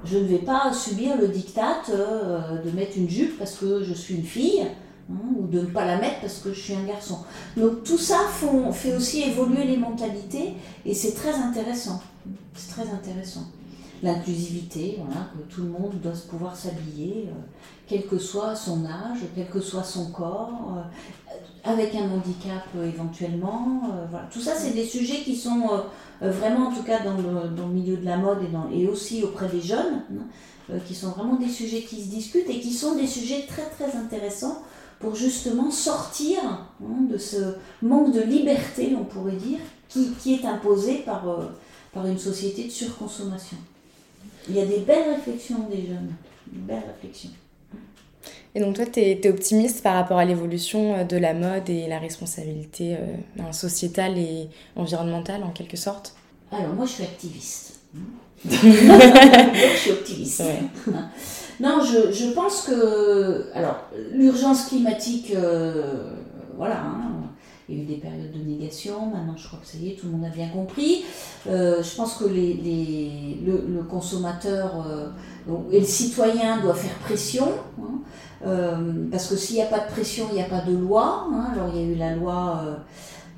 Je 0.04 0.18
ne 0.18 0.24
vais 0.24 0.38
pas 0.38 0.72
subir 0.72 1.16
le 1.16 1.28
diktat 1.28 1.82
euh, 1.90 2.60
de 2.64 2.70
mettre 2.72 2.96
une 2.96 3.08
jupe 3.08 3.38
parce 3.38 3.54
que 3.54 3.84
je 3.84 3.94
suis 3.94 4.16
une 4.16 4.24
fille 4.24 4.62
hein, 4.62 5.14
ou 5.38 5.46
de 5.46 5.60
ne 5.60 5.66
pas 5.66 5.84
la 5.84 5.98
mettre 5.98 6.20
parce 6.20 6.38
que 6.38 6.52
je 6.52 6.58
suis 6.60 6.74
un 6.74 6.84
garçon. 6.84 7.18
Donc 7.56 7.84
tout 7.84 7.98
ça 7.98 8.18
fait 8.72 8.96
aussi 8.96 9.22
évoluer 9.22 9.62
les 9.62 9.76
mentalités 9.76 10.54
et 10.84 10.94
c'est 10.94 11.12
très 11.12 11.34
intéressant. 11.34 12.02
C'est 12.54 12.72
très 12.72 12.90
intéressant 12.90 13.46
l'inclusivité, 14.02 14.98
voilà, 14.98 15.28
que 15.32 15.52
tout 15.52 15.62
le 15.62 15.68
monde 15.68 15.92
doit 16.02 16.12
pouvoir 16.28 16.56
s'habiller, 16.56 17.28
euh, 17.28 17.40
quel 17.86 18.06
que 18.06 18.18
soit 18.18 18.54
son 18.54 18.84
âge, 18.84 19.18
quel 19.34 19.48
que 19.48 19.60
soit 19.60 19.82
son 19.82 20.10
corps, 20.10 20.76
euh, 20.76 21.32
avec 21.64 21.94
un 21.94 22.10
handicap 22.10 22.64
euh, 22.76 22.88
éventuellement. 22.88 23.82
voilà. 24.10 24.26
Tout 24.32 24.40
ça, 24.40 24.54
c'est 24.54 24.72
des 24.72 24.86
sujets 24.86 25.22
qui 25.22 25.36
sont 25.36 25.68
vraiment, 26.20 26.68
en 26.68 26.72
tout 26.72 26.82
cas 26.82 27.00
dans 27.00 27.16
le, 27.16 27.48
dans 27.50 27.66
le, 27.66 27.74
milieu 27.74 27.96
de 27.96 28.04
la 28.04 28.16
mode 28.16 28.42
et, 28.42 28.48
dans, 28.48 28.70
et 28.70 28.86
aussi 28.86 29.22
auprès 29.22 29.48
des 29.48 29.60
jeunes, 29.60 30.02
hein, 30.10 30.78
qui 30.86 30.94
sont 30.94 31.10
vraiment 31.10 31.36
des 31.36 31.48
sujets 31.48 31.82
qui 31.82 32.02
se 32.02 32.08
discutent 32.08 32.48
et 32.48 32.60
qui 32.60 32.72
sont 32.72 32.94
des 32.94 33.06
sujets 33.06 33.44
très 33.46 33.64
très 33.64 33.96
intéressants 33.96 34.62
pour 35.00 35.14
justement 35.14 35.70
sortir 35.70 36.38
hein, 36.44 37.06
de 37.10 37.18
ce 37.18 37.54
manque 37.82 38.12
de 38.12 38.20
liberté, 38.20 38.94
on 38.98 39.04
pourrait 39.04 39.36
dire, 39.36 39.58
qui, 39.88 40.10
qui 40.22 40.34
est 40.34 40.44
imposé 40.46 40.98
par, 40.98 41.24
par 41.92 42.06
une 42.06 42.18
société 42.18 42.64
de 42.64 42.70
surconsommation. 42.70 43.56
Il 44.48 44.56
y 44.56 44.60
a 44.60 44.66
des 44.66 44.78
belles 44.78 45.14
réflexions 45.14 45.68
des 45.70 45.86
jeunes, 45.86 46.12
des 46.52 46.60
belles 46.60 46.82
réflexions. 46.86 47.30
Et 48.54 48.60
donc 48.60 48.74
toi, 48.74 48.84
tu 48.86 49.00
es, 49.00 49.28
optimiste 49.28 49.82
par 49.82 49.94
rapport 49.94 50.18
à 50.18 50.24
l'évolution 50.24 50.94
euh, 50.94 51.04
de 51.04 51.16
la 51.16 51.34
mode 51.34 51.68
et 51.68 51.86
la 51.86 51.98
responsabilité 51.98 52.96
euh, 52.96 53.52
sociétale 53.52 54.18
et 54.18 54.48
environnementale 54.74 55.44
en 55.44 55.50
quelque 55.50 55.76
sorte? 55.76 56.14
Alors 56.50 56.74
moi, 56.74 56.84
je 56.84 56.90
suis 56.90 57.04
activiste. 57.04 57.80
je 58.50 59.76
suis 59.76 59.90
optimiste. 59.92 60.42
Non, 61.60 61.80
je, 61.84 62.10
je, 62.10 62.30
pense 62.30 62.62
que 62.62 63.50
alors 63.52 63.76
l'urgence 64.12 64.64
climatique, 64.68 65.30
euh, 65.36 66.14
voilà, 66.56 66.80
hein, 66.80 67.10
il 67.70 67.76
y 67.76 67.80
a 67.80 67.82
eu 67.82 67.86
des 67.86 67.96
périodes 67.96 68.32
de 68.32 68.42
négation, 68.42 69.06
maintenant 69.06 69.36
je 69.36 69.46
crois 69.46 69.60
que 69.60 69.66
ça 69.66 69.78
y 69.78 69.90
est, 69.90 69.94
tout 69.94 70.06
le 70.06 70.12
monde 70.12 70.24
a 70.24 70.28
bien 70.28 70.48
compris. 70.48 71.04
Euh, 71.48 71.82
je 71.82 71.96
pense 71.96 72.14
que 72.14 72.24
le, 72.24 73.82
consommateur 73.88 74.84
euh, 74.86 75.08
et 75.70 75.80
le 75.80 75.86
citoyen 75.86 76.60
doivent 76.60 76.78
faire 76.78 76.98
pression, 76.98 77.48
hein. 77.80 78.00
euh, 78.44 79.06
parce 79.10 79.28
que 79.28 79.36
s'il 79.36 79.56
n'y 79.56 79.62
a 79.62 79.66
pas 79.66 79.80
de 79.80 79.90
pression, 79.90 80.26
il 80.30 80.34
n'y 80.34 80.42
a 80.42 80.48
pas 80.48 80.62
de 80.62 80.76
loi. 80.76 81.28
Hein. 81.32 81.50
Alors 81.52 81.70
il 81.72 81.80
y 81.80 81.84
a 81.84 81.86
eu 81.86 81.94
la 81.94 82.14
loi 82.14 82.62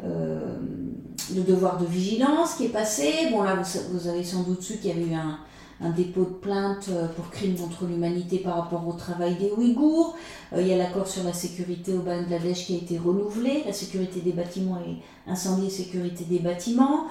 le 0.03 1.43
devoir 1.43 1.79
de 1.79 1.87
vigilance 1.87 2.55
qui 2.55 2.67
est 2.67 2.71
passée. 2.71 3.29
Bon 3.31 3.43
là, 3.43 3.55
vous, 3.55 3.99
vous 3.99 4.09
avez 4.09 4.25
sans 4.25 4.43
doute 4.43 4.63
su 4.63 4.79
qu'il 4.79 4.89
y 4.89 4.93
avait 4.93 5.11
eu 5.11 5.15
un, 5.15 5.39
un 5.83 5.91
dépôt 5.91 6.25
de 6.25 6.35
plainte 6.35 6.87
euh, 6.91 7.07
pour 7.09 7.31
crime 7.31 7.57
contre 7.57 7.85
l'humanité 7.87 8.39
par 8.39 8.57
rapport 8.57 8.87
au 8.87 8.93
travail 8.93 9.35
des 9.35 9.51
Ouïghours. 9.51 10.17
Euh, 10.53 10.61
il 10.61 10.69
y 10.69 10.73
a 10.73 10.77
l'accord 10.77 11.09
sur 11.09 11.25
la 11.25 11.33
sécurité 11.33 11.93
au 11.93 12.01
Bangladesh 12.01 12.67
qui 12.67 12.75
a 12.75 12.79
été 12.79 12.99
renouvelé, 12.99 13.65
la 13.67 13.73
sécurité 13.73 14.21
des 14.21 14.33
bâtiments 14.33 14.79
et 14.87 15.31
incendie 15.31 15.67
et 15.67 15.71
sécurité 15.71 16.25
des 16.25 16.39
bâtiments. 16.39 17.07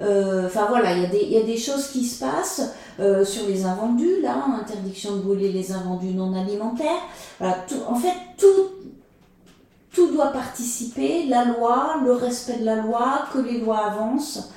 Euh, 0.00 0.46
enfin 0.46 0.66
voilà, 0.68 0.92
il 0.94 1.02
y, 1.32 1.36
a 1.36 1.42
des, 1.42 1.56
choses 1.56 1.88
qui 1.88 2.04
se 2.04 2.22
passent 2.22 2.74
sur 2.98 3.46
les 3.46 3.64
invendus, 3.64 4.20
là, 4.22 4.44
interdiction 4.60 5.16
de 5.16 5.22
brûler 5.22 5.52
les 5.52 5.72
invendus 5.72 6.12
non 6.12 6.34
alimentaires. 6.34 7.00
En 7.40 7.94
fait, 7.94 8.12
tout, 8.36 8.90
tout 9.94 10.12
doit 10.12 10.32
participer, 10.32 11.26
la 11.26 11.46
loi, 11.46 11.96
le 12.04 12.12
respect 12.12 12.58
de 12.58 12.66
la 12.66 12.76
loi, 12.76 13.26
que 13.32 13.38
les 13.38 13.60
lois 13.60 13.86
avancent. 13.86 14.50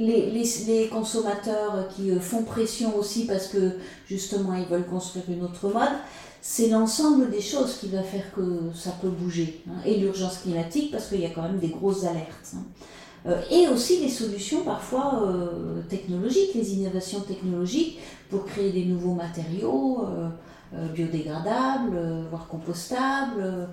Les, 0.00 0.88
consommateurs 0.90 1.88
qui 1.94 2.10
font 2.18 2.42
pression 2.42 2.96
aussi 2.96 3.26
parce 3.26 3.48
que 3.48 3.72
justement 4.08 4.54
ils 4.54 4.64
veulent 4.64 4.86
construire 4.86 5.24
une 5.28 5.42
autre 5.44 5.68
mode, 5.68 5.96
c'est 6.42 6.68
l'ensemble 6.68 7.30
des 7.30 7.40
choses 7.40 7.76
qui 7.78 7.88
va 7.88 8.02
faire 8.02 8.32
que 8.34 8.70
ça 8.74 8.92
peut 9.00 9.10
bouger. 9.10 9.62
Hein. 9.68 9.80
Et 9.84 9.96
l'urgence 9.96 10.38
climatique 10.38 10.90
parce 10.90 11.08
qu'il 11.08 11.20
y 11.20 11.26
a 11.26 11.30
quand 11.30 11.42
même 11.42 11.58
des 11.58 11.68
grosses 11.68 12.04
alertes. 12.04 12.54
Hein. 12.56 12.64
Euh, 13.26 13.40
et 13.50 13.68
aussi 13.68 14.00
les 14.00 14.08
solutions 14.08 14.62
parfois 14.64 15.22
euh, 15.26 15.82
technologiques, 15.88 16.54
les 16.54 16.74
innovations 16.74 17.20
technologiques 17.20 17.98
pour 18.30 18.46
créer 18.46 18.72
des 18.72 18.86
nouveaux 18.86 19.14
matériaux 19.14 20.06
euh, 20.06 20.88
biodégradables, 20.94 21.98
voire 22.30 22.46
compostables. 22.48 23.68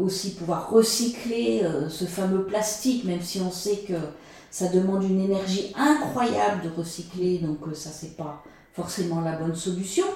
aussi 0.00 0.34
pouvoir 0.34 0.70
recycler 0.70 1.62
ce 1.88 2.04
fameux 2.04 2.44
plastique, 2.44 3.04
même 3.04 3.20
si 3.20 3.40
on 3.40 3.50
sait 3.50 3.78
que 3.88 3.94
ça 4.50 4.68
demande 4.68 5.04
une 5.04 5.20
énergie 5.20 5.72
incroyable 5.76 6.62
de 6.64 6.70
recycler, 6.70 7.38
donc 7.38 7.58
ça 7.74 7.90
c'est 7.90 8.16
pas 8.16 8.42
forcément 8.72 9.20
la 9.20 9.36
bonne 9.36 9.54
solution. 9.54 10.06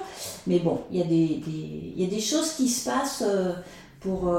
Mais 0.47 0.59
bon, 0.59 0.81
il 0.91 0.99
y, 0.99 2.03
a 2.03 2.07
des, 2.07 2.19
choses 2.19 2.53
qui 2.53 2.67
se 2.67 2.89
passent 2.89 3.23
pour 3.99 4.33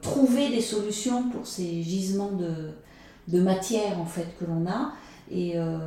trouver 0.00 0.50
des 0.50 0.60
solutions 0.60 1.28
pour 1.30 1.46
ces 1.46 1.82
gisements 1.82 2.32
de, 2.32 2.70
de 3.28 3.40
matière 3.40 4.00
en 4.00 4.06
fait 4.06 4.26
que 4.38 4.44
l'on 4.44 4.66
a 4.66 4.92
et, 5.30 5.52
euh, 5.56 5.78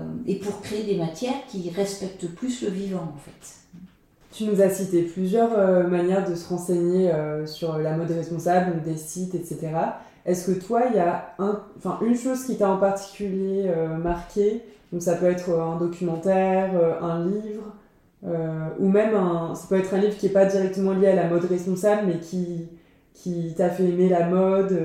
pour 0.44 0.62
créer 0.62 0.84
des 0.84 0.98
matières 0.98 1.46
qui 1.48 1.70
respectent 1.70 2.28
plus 2.28 2.64
le 2.64 2.70
vivant 2.70 3.14
en 3.16 3.18
fait. 3.18 3.56
Tu 4.32 4.46
nous 4.46 4.62
as 4.62 4.70
cité 4.70 5.04
plusieurs 5.04 5.58
euh, 5.58 5.88
manières 5.88 6.30
de 6.30 6.36
se 6.36 6.48
renseigner 6.50 7.10
euh, 7.10 7.46
sur 7.46 7.78
la 7.78 7.96
mode 7.96 8.12
responsable, 8.12 8.82
des 8.84 8.98
sites, 8.98 9.34
etc. 9.34 9.70
Est-ce 10.26 10.52
que 10.52 10.60
toi, 10.60 10.82
il 10.90 10.96
y 10.96 11.00
a 11.00 11.36
une 12.02 12.16
chose 12.16 12.46
qui 12.46 12.58
t'a 12.58 12.70
en 12.70 12.78
particulier 12.78 13.70
marqué? 14.02 14.64
Donc 14.92 15.02
ça 15.02 15.16
peut 15.16 15.28
être 15.28 15.50
un 15.52 15.78
documentaire, 15.78 16.72
un 17.02 17.26
livre, 17.26 17.74
ou 18.80 18.90
même 18.90 19.16
un, 19.16 19.54
ça 19.54 19.68
peut 19.70 19.78
être 19.78 19.94
un 19.94 20.00
livre 20.00 20.18
qui 20.18 20.26
n'est 20.26 20.34
pas 20.34 20.46
directement 20.46 20.94
lié 20.94 21.08
à 21.10 21.16
la 21.16 21.28
mode 21.28 21.46
responsable, 21.46 22.08
mais 22.08 22.20
qui 22.20 23.54
t'a 23.56 23.70
fait 23.70 23.84
aimer 23.84 24.10
la 24.10 24.28
mode 24.28 24.76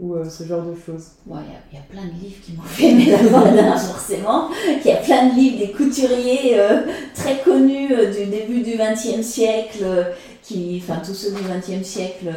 ou 0.00 0.14
euh, 0.14 0.28
ce 0.28 0.44
genre 0.44 0.62
de 0.62 0.74
choses 0.74 1.08
Il 1.26 1.32
y, 1.32 1.76
a 1.76 1.82
plein 1.90 2.04
de 2.04 2.22
livres 2.22 2.40
qui 2.44 2.52
m'ont 2.52 2.62
fait 2.66 2.90
aimer 2.90 3.10
la 3.10 3.22
mode, 3.22 3.78
forcément. 3.80 4.48
Il 4.84 4.88
y 4.88 4.92
a 4.92 4.96
plein 4.96 5.26
de 5.26 5.34
livres 5.34 5.58
des 5.58 5.72
couturiers 5.72 6.58
euh, 6.58 6.82
très 7.14 7.38
connus 7.38 7.92
euh, 7.92 8.12
du 8.12 8.26
début 8.26 8.60
du 8.60 8.76
XXe 8.76 9.26
siècle, 9.26 9.84
qui, 10.42 10.80
enfin 10.82 11.00
tous 11.04 11.14
ceux 11.14 11.32
du 11.32 11.42
XXe 11.42 11.86
siècle 11.86 12.32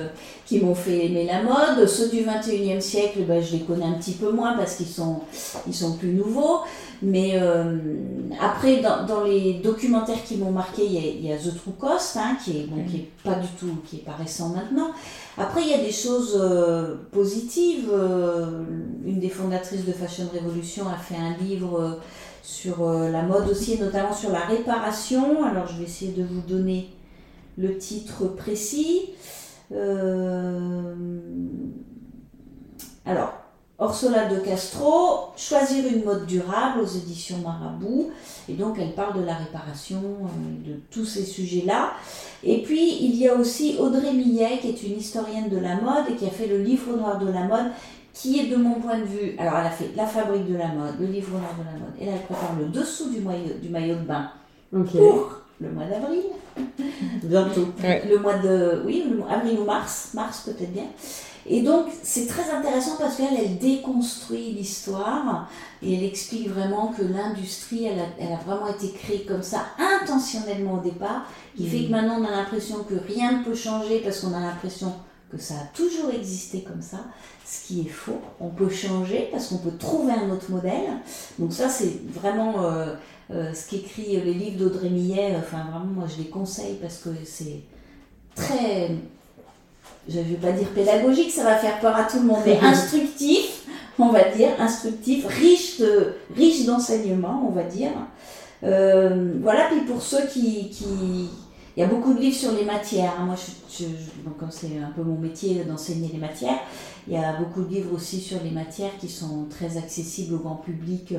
qui 0.46 0.60
m'ont 0.60 0.76
fait 0.76 1.06
aimer 1.06 1.26
la 1.26 1.44
mode. 1.44 1.88
Ceux 1.88 2.10
du 2.10 2.24
XXIe 2.24 2.82
siècle, 2.82 3.20
ben, 3.28 3.42
je 3.42 3.54
les 3.54 3.62
connais 3.62 3.86
un 3.86 3.94
petit 3.94 4.14
peu 4.14 4.32
moins 4.32 4.58
parce 4.58 4.76
qu'ils 4.76 4.88
sont, 4.88 5.20
ils 5.68 5.76
sont 5.76 5.94
plus 5.98 6.14
nouveaux. 6.14 6.62
Mais 7.04 7.36
après, 8.40 8.82
dans, 8.82 9.06
dans, 9.06 9.24
les 9.24 9.56
documentaires 9.56 10.24
qui 10.24 10.38
m'ont 10.38 10.52
marqué, 10.52 10.86
il 10.86 11.26
y, 11.26 11.34
a, 11.34 11.38
The 11.38 11.56
True 11.56 11.74
Cost, 11.80 12.18
hein, 12.18 12.38
qui, 12.44 12.60
est, 12.60 12.64
bon, 12.68 12.84
qui 12.86 12.98
est 12.98 13.10
pas 13.24 13.36
du 13.36 13.48
tout, 13.60 13.78
qui 13.86 13.98
est 13.98 14.06
pas 14.06 14.14
récent 14.14 14.50
maintenant. 14.50 14.92
Après, 15.38 15.62
il 15.62 15.70
y 15.70 15.74
a 15.74 15.84
des 15.84 15.92
choses 15.92 16.38
euh, 16.40 16.96
positives. 17.12 17.90
Euh, 17.92 18.64
une 19.06 19.20
des 19.20 19.30
fondatrices 19.30 19.86
de 19.86 19.92
Fashion 19.92 20.26
Revolution 20.34 20.88
a 20.88 20.98
fait 20.98 21.16
un 21.16 21.38
livre 21.38 21.80
euh, 21.80 21.92
sur 22.44 22.90
la 22.90 23.22
mode 23.24 23.50
aussi, 23.50 23.80
notamment 23.80 24.14
sur 24.14 24.32
la 24.32 24.42
réparation. 24.42 25.44
Alors, 25.46 25.68
je 25.68 25.78
vais 25.78 25.86
essayer 25.86 26.12
de 26.12 26.24
vous 26.24 26.42
donner 26.42 26.90
le 27.58 27.78
titre 27.78 28.28
précis. 28.28 29.10
alors, 33.06 33.41
Orsola 33.82 34.26
de 34.26 34.38
Castro, 34.38 35.32
Choisir 35.36 35.84
une 35.92 36.04
mode 36.04 36.28
durable 36.28 36.82
aux 36.82 36.86
éditions 36.86 37.38
Marabout. 37.40 38.12
Et 38.48 38.54
donc 38.54 38.78
elle 38.80 38.94
parle 38.94 39.20
de 39.20 39.26
la 39.26 39.34
réparation, 39.34 39.98
euh, 39.98 40.70
de 40.70 40.80
tous 40.92 41.04
ces 41.04 41.26
sujets-là. 41.26 41.94
Et 42.44 42.62
puis 42.62 42.98
il 43.02 43.16
y 43.16 43.28
a 43.28 43.34
aussi 43.34 43.78
Audrey 43.80 44.14
Millet, 44.14 44.60
qui 44.62 44.70
est 44.70 44.84
une 44.84 45.00
historienne 45.00 45.50
de 45.50 45.58
la 45.58 45.76
mode 45.82 46.12
et 46.12 46.16
qui 46.16 46.28
a 46.28 46.30
fait 46.30 46.46
le 46.46 46.60
livre 46.60 46.96
noir 46.96 47.18
de 47.18 47.32
la 47.32 47.46
mode, 47.46 47.72
qui 48.14 48.40
est 48.40 48.48
de 48.48 48.56
mon 48.56 48.76
point 48.76 49.00
de 49.00 49.06
vue, 49.06 49.36
alors 49.40 49.56
elle 49.58 49.68
a 49.68 49.72
fait 49.72 49.90
La 49.96 50.06
fabrique 50.06 50.48
de 50.48 50.58
la 50.58 50.68
mode, 50.68 51.00
le 51.00 51.08
livre 51.08 51.32
noir 51.32 51.56
de 51.58 51.64
la 51.64 51.72
mode, 51.72 51.96
et 52.00 52.06
là 52.06 52.12
elle 52.14 52.22
prépare 52.22 52.56
le 52.60 52.66
dessous 52.66 53.10
du 53.10 53.22
maillot, 53.22 53.56
du 53.60 53.70
maillot 53.70 53.96
de 53.96 54.02
bain 54.02 54.30
pour 54.72 55.42
le 55.60 55.72
mois 55.72 55.86
d'avril. 55.86 56.22
Bientôt. 57.24 57.68
Le 57.82 58.20
mois 58.20 58.38
de, 58.38 58.84
oui, 58.86 59.06
avril 59.30 59.60
ou 59.60 59.66
mars, 59.66 60.12
mars 60.14 60.42
peut-être 60.46 60.72
bien. 60.72 60.86
Et 61.48 61.62
donc, 61.62 61.88
c'est 62.04 62.28
très 62.28 62.52
intéressant 62.52 62.98
parce 63.00 63.16
qu'elle, 63.16 63.36
elle 63.36 63.58
déconstruit 63.58 64.52
l'histoire 64.52 65.50
et 65.82 65.96
elle 65.96 66.04
explique 66.04 66.50
vraiment 66.50 66.88
que 66.88 67.02
l'industrie, 67.02 67.86
elle 67.86 68.00
a, 68.00 68.06
elle 68.20 68.34
a, 68.34 68.38
vraiment 68.38 68.68
été 68.68 68.92
créée 68.92 69.24
comme 69.24 69.42
ça, 69.42 69.66
intentionnellement 69.80 70.76
au 70.76 70.82
départ, 70.82 71.26
qui 71.56 71.68
fait 71.68 71.84
que 71.84 71.88
mm. 71.88 71.92
maintenant 71.92 72.20
on 72.20 72.26
a 72.26 72.32
l'impression 72.32 72.84
que 72.84 72.94
rien 72.94 73.40
ne 73.40 73.44
peut 73.44 73.56
changer 73.56 74.00
parce 74.00 74.20
qu'on 74.20 74.34
a 74.34 74.40
l'impression 74.40 74.94
que 75.32 75.38
ça 75.38 75.56
a 75.56 75.76
toujours 75.76 76.12
existé 76.12 76.62
comme 76.62 76.82
ça, 76.82 77.00
ce 77.46 77.66
qui 77.66 77.82
est 77.82 77.90
faux. 77.90 78.20
On 78.40 78.50
peut 78.50 78.70
changer 78.70 79.30
parce 79.32 79.48
qu'on 79.48 79.58
peut 79.58 79.78
trouver 79.78 80.14
un 80.14 80.30
autre 80.30 80.52
modèle. 80.52 81.00
Donc 81.40 81.54
ça, 81.54 81.70
c'est 81.70 82.02
vraiment 82.10 82.64
euh, 82.64 82.94
euh, 83.32 83.54
ce 83.54 83.70
qu'écrit 83.70 84.18
les 84.18 84.34
livres 84.34 84.60
d'Audrey 84.60 84.90
Millet. 84.90 85.36
Enfin, 85.40 85.64
vraiment, 85.72 85.86
moi, 85.86 86.06
je 86.08 86.22
les 86.22 86.30
conseille 86.30 86.78
parce 86.82 86.98
que 86.98 87.10
c'est 87.26 87.62
très 88.36 88.92
je 90.10 90.20
ne 90.20 90.24
vais 90.24 90.36
pas 90.36 90.52
dire 90.52 90.68
pédagogique, 90.70 91.32
ça 91.32 91.44
va 91.44 91.56
faire 91.56 91.80
peur 91.80 91.96
à 91.96 92.04
tout 92.04 92.20
le 92.20 92.26
monde, 92.26 92.42
mais 92.46 92.60
instructif, 92.64 93.64
on 94.00 94.10
va 94.10 94.30
dire, 94.30 94.50
instructif, 94.60 95.26
riche 95.28 95.80
de, 95.80 96.14
riche 96.36 96.66
d'enseignements, 96.66 97.46
on 97.48 97.52
va 97.52 97.64
dire. 97.64 97.92
Euh, 98.64 99.34
voilà, 99.42 99.66
puis 99.66 99.82
pour 99.82 100.02
ceux 100.02 100.26
qui, 100.28 100.70
qui, 100.70 101.30
Il 101.78 101.80
y 101.80 101.84
a 101.84 101.88
beaucoup 101.88 102.14
de 102.14 102.20
livres 102.20 102.36
sur 102.36 102.52
les 102.52 102.66
matières. 102.66 103.14
Hein. 103.18 103.26
Moi, 103.26 103.36
je, 103.36 103.86
comme 104.38 104.52
c'est 104.52 104.78
un 104.78 104.92
peu 104.94 105.04
mon 105.04 105.18
métier 105.18 105.64
d'enseigner 105.64 106.10
les 106.12 106.20
matières, 106.20 106.60
il 107.08 107.14
y 107.14 107.18
a 107.18 107.34
beaucoup 107.34 107.64
de 107.64 107.70
livres 107.70 107.96
aussi 107.96 108.20
sur 108.20 108.44
les 108.44 108.52
matières 108.52 108.98
qui 109.00 109.08
sont 109.08 109.46
très 109.50 109.78
accessibles 109.78 110.36
au 110.36 110.40
grand 110.40 110.58
public. 110.58 111.14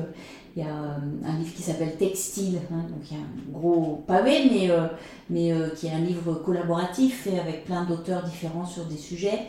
Il 0.55 0.63
y 0.63 0.65
a 0.65 0.69
euh, 0.69 0.97
un 1.25 1.39
livre 1.39 1.53
qui 1.55 1.63
s'appelle 1.63 1.97
Textile, 1.97 2.59
hein, 2.71 2.85
donc 2.87 2.99
il 3.09 3.17
y 3.17 3.19
a 3.19 3.23
un 3.23 3.59
gros 3.59 4.03
pavé, 4.05 4.49
mais, 4.51 4.69
euh, 4.69 4.85
mais 5.31 5.51
euh, 5.51 5.69
qui 5.69 5.87
est 5.87 5.91
un 5.91 5.99
livre 5.99 6.35
collaboratif 6.35 7.23
fait 7.23 7.39
avec 7.39 7.65
plein 7.65 7.85
d'auteurs 7.85 8.23
différents 8.23 8.65
sur 8.65 8.85
des 8.85 8.97
sujets. 8.97 9.47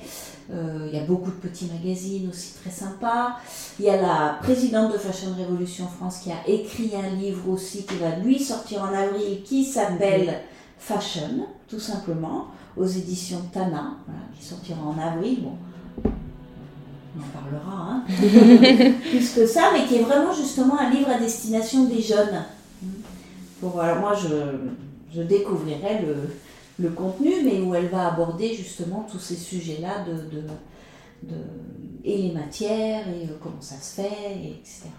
il 0.51 0.95
y 0.95 0.99
a 0.99 1.05
beaucoup 1.05 1.31
de 1.31 1.37
petits 1.37 1.67
magazines 1.67 2.31
aussi 2.31 2.55
très 2.55 2.71
sympas. 2.71 3.37
Il 3.79 3.85
y 3.85 3.91
a 3.91 4.01
la 4.01 4.39
présidente 4.43 4.93
de 4.93 4.99
Fashion 4.99 5.35
Revolution 5.39 5.87
France 5.87 6.21
qui 6.21 6.31
a 6.33 6.49
écrit 6.49 6.93
un 6.97 7.15
livre 7.15 7.51
aussi 7.51 7.85
qui 7.85 7.97
va 7.97 8.17
lui 8.17 8.39
sortir 8.39 8.83
en 8.83 8.95
avril 8.95 9.43
qui 9.43 9.65
s'appelle 9.65 10.41
Fashion, 10.85 11.47
tout 11.67 11.81
simplement, 11.81 12.49
aux 12.77 12.85
éditions 12.85 13.41
Tana, 13.51 13.97
qui 14.39 14.45
sortira 14.45 14.83
en 14.83 14.99
avril. 14.99 15.39
Bon, 15.43 15.57
on 17.17 17.23
en 17.23 17.41
parlera, 17.41 17.91
hein. 17.91 18.05
plus 19.11 19.31
que 19.31 19.47
ça, 19.47 19.71
mais 19.73 19.87
qui 19.87 19.97
est 19.97 20.03
vraiment 20.03 20.35
justement 20.35 20.79
un 20.79 20.91
livre 20.91 21.09
à 21.09 21.19
destination 21.19 21.85
des 21.85 22.03
jeunes. 22.03 22.45
Pour, 23.61 23.81
alors 23.81 23.99
moi, 23.99 24.13
je, 24.15 25.17
je 25.17 25.23
découvrirai 25.23 26.03
le, 26.03 26.85
le, 26.85 26.91
contenu, 26.91 27.33
mais 27.43 27.63
où 27.63 27.75
elle 27.75 27.89
va 27.89 28.09
aborder 28.09 28.53
justement 28.55 29.07
tous 29.11 29.21
ces 29.21 29.37
sujets-là 29.37 30.05
de, 30.05 30.37
de, 30.37 30.43
de, 31.23 31.37
et 32.05 32.19
les 32.19 32.33
matières, 32.33 33.09
et 33.09 33.25
euh, 33.25 33.39
comment 33.43 33.63
ça 33.63 33.77
se 33.77 34.03
fait, 34.03 34.37
et 34.37 34.51
etc. 34.61 34.91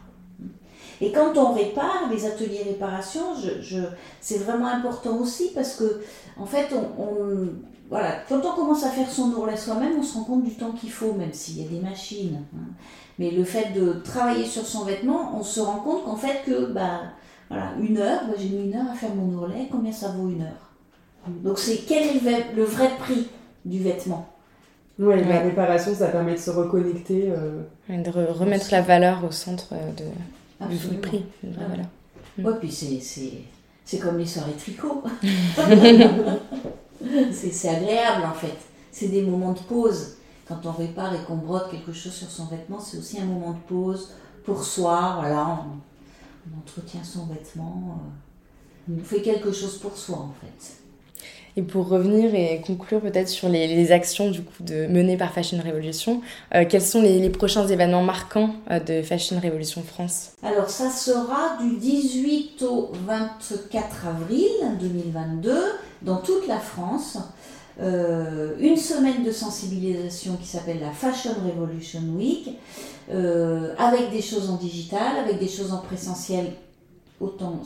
Et 1.01 1.12
quand 1.12 1.38
on 1.38 1.53
répare, 1.53 2.10
les 2.12 2.25
ateliers 2.25 2.63
réparation, 2.65 3.21
je, 3.41 3.62
je, 3.62 3.81
c'est 4.21 4.38
vraiment 4.38 4.67
important 4.67 5.17
aussi 5.17 5.51
parce 5.53 5.75
que, 5.75 6.01
en 6.38 6.45
fait, 6.45 6.67
on 6.73 7.49
voilà, 7.89 8.15
quand 8.27 8.41
on 8.43 8.55
commence 8.55 8.84
à 8.84 8.89
faire 8.89 9.10
son 9.10 9.31
ourlet 9.34 9.55
soi-même, 9.55 9.99
on 9.99 10.03
se 10.03 10.15
rend 10.15 10.23
compte 10.23 10.43
du 10.43 10.55
temps 10.55 10.71
qu'il 10.71 10.89
faut, 10.89 11.13
même 11.13 11.34
s'il 11.34 11.62
y 11.62 11.65
a 11.65 11.69
des 11.69 11.79
machines. 11.79 12.39
Hein. 12.55 12.73
Mais 13.19 13.31
le 13.31 13.43
fait 13.43 13.73
de 13.73 13.93
travailler 14.03 14.45
sur 14.45 14.65
son 14.65 14.84
vêtement, 14.86 15.38
on 15.38 15.43
se 15.43 15.60
rend 15.60 15.79
compte 15.79 16.03
qu'en 16.03 16.15
fait 16.15 16.41
que, 16.45 16.65
bah, 16.71 17.01
voilà, 17.47 17.73
une 17.79 17.97
heure, 17.97 18.21
bah, 18.27 18.34
j'ai 18.38 18.49
mis 18.49 18.65
une 18.65 18.75
heure 18.75 18.89
à 18.91 18.95
faire 18.95 19.13
mon 19.13 19.31
ourlet, 19.38 19.67
combien 19.71 19.91
ça 19.91 20.10
vaut 20.10 20.29
une 20.29 20.41
heure? 20.41 20.71
Donc 21.27 21.58
c'est 21.58 21.77
quel 21.88 22.03
est 22.03 22.55
le 22.55 22.63
vrai 22.63 22.89
prix 22.99 23.27
du 23.65 23.79
vêtement? 23.79 24.29
Oui, 24.97 25.23
la 25.27 25.39
réparation, 25.39 25.93
ça 25.93 26.08
permet 26.08 26.34
de 26.34 26.39
se 26.39 26.51
reconnecter. 26.51 27.31
Euh, 27.31 27.63
de 27.89 28.31
remettre 28.31 28.67
la 28.71 28.81
valeur 28.81 29.23
au 29.27 29.31
centre 29.31 29.73
de, 29.73 30.05
du 30.61 30.77
vrai 30.77 30.97
prix. 30.97 31.25
Oui, 32.37 32.53
puis 32.59 32.71
c'est 33.85 33.99
comme 33.99 34.17
les 34.17 34.25
soirées 34.25 34.53
tricot. 34.53 35.03
c'est 37.31 37.69
agréable 37.69 38.25
en 38.25 38.33
fait. 38.33 38.57
C'est 38.91 39.09
des 39.09 39.21
moments 39.21 39.53
de 39.53 39.59
pause. 39.59 40.15
Quand 40.47 40.65
on 40.65 40.71
répare 40.71 41.13
et 41.15 41.23
qu'on 41.25 41.37
brode 41.37 41.71
quelque 41.71 41.91
chose 41.91 42.13
sur 42.13 42.29
son 42.29 42.45
vêtement, 42.45 42.79
c'est 42.79 42.97
aussi 42.97 43.19
un 43.19 43.25
moment 43.25 43.51
de 43.51 43.59
pause 43.67 44.11
pour 44.43 44.63
soi. 44.63 45.17
Voilà, 45.19 45.65
on, 45.65 46.59
entretient 46.59 47.03
son 47.03 47.25
vêtement. 47.25 47.99
Euh, 48.89 48.93
on 48.99 49.03
fait 49.03 49.21
quelque 49.21 49.51
chose 49.51 49.79
pour 49.79 49.97
soi 49.97 50.17
en 50.17 50.33
fait. 50.39 50.77
Et 51.57 51.61
pour 51.61 51.87
revenir 51.87 52.35
et 52.35 52.61
conclure 52.65 52.99
peut-être 52.99 53.29
sur 53.29 53.47
les, 53.47 53.91
actions 53.91 54.29
du 54.29 54.41
coup 54.41 54.61
de, 54.61 54.87
menées 54.87 55.15
par 55.15 55.31
Fashion 55.31 55.57
Revolution, 55.65 56.21
quels 56.51 56.81
sont 56.81 57.01
les, 57.01 57.29
prochains 57.29 57.65
événements 57.65 58.03
marquants 58.03 58.55
de 58.85 59.01
Fashion 59.01 59.39
Revolution 59.41 59.81
France? 59.81 60.31
Alors 60.43 60.69
ça 60.69 60.89
sera 60.89 61.57
du 61.61 61.77
18 61.77 62.61
au 62.63 62.91
24 63.07 64.07
avril 64.07 64.49
2022 64.81 65.55
dans 66.01 66.17
toute 66.17 66.47
la 66.47 66.59
France. 66.59 67.17
Euh, 67.81 68.55
une 68.59 68.77
semaine 68.77 69.23
de 69.23 69.31
sensibilisation 69.31 70.37
qui 70.37 70.47
s'appelle 70.47 70.79
la 70.79 70.91
Fashion 70.91 71.31
Revolution 71.45 71.99
Week, 72.15 72.49
euh, 73.11 73.73
avec 73.77 74.11
des 74.11 74.21
choses 74.21 74.49
en 74.49 74.55
digital, 74.55 75.17
avec 75.17 75.39
des 75.39 75.47
choses 75.49 75.73
en 75.73 75.79
présentiel, 75.79 76.53
autant 77.19 77.59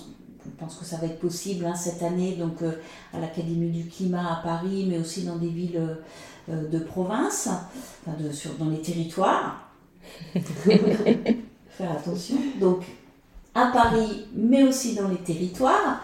je 0.45 0.49
pense 0.58 0.75
que 0.75 0.86
ça 0.86 0.97
va 0.97 1.08
être 1.08 1.19
possible 1.19 1.65
hein, 1.65 1.75
cette 1.75 2.02
année, 2.04 2.36
donc 2.36 2.62
euh, 2.62 2.71
à 3.13 3.19
l'Académie 3.19 3.69
du 3.69 3.86
climat 3.86 4.39
à 4.39 4.43
Paris, 4.43 4.86
mais 4.89 4.97
aussi 4.97 5.23
dans 5.23 5.38
des 5.38 5.49
villes 5.49 5.97
de 6.47 6.80
province, 6.80 7.47
enfin 7.47 8.17
de, 8.19 8.32
sur, 8.32 8.56
dans 8.56 8.69
les 8.69 8.82
territoires. 8.82 9.69
Faire 10.34 11.91
attention. 11.91 12.38
Donc 12.60 12.84
à 13.54 13.67
Paris, 13.67 14.25
mais 14.34 14.63
aussi 14.63 14.95
dans 14.95 15.08
les 15.08 15.17
territoires. 15.17 16.02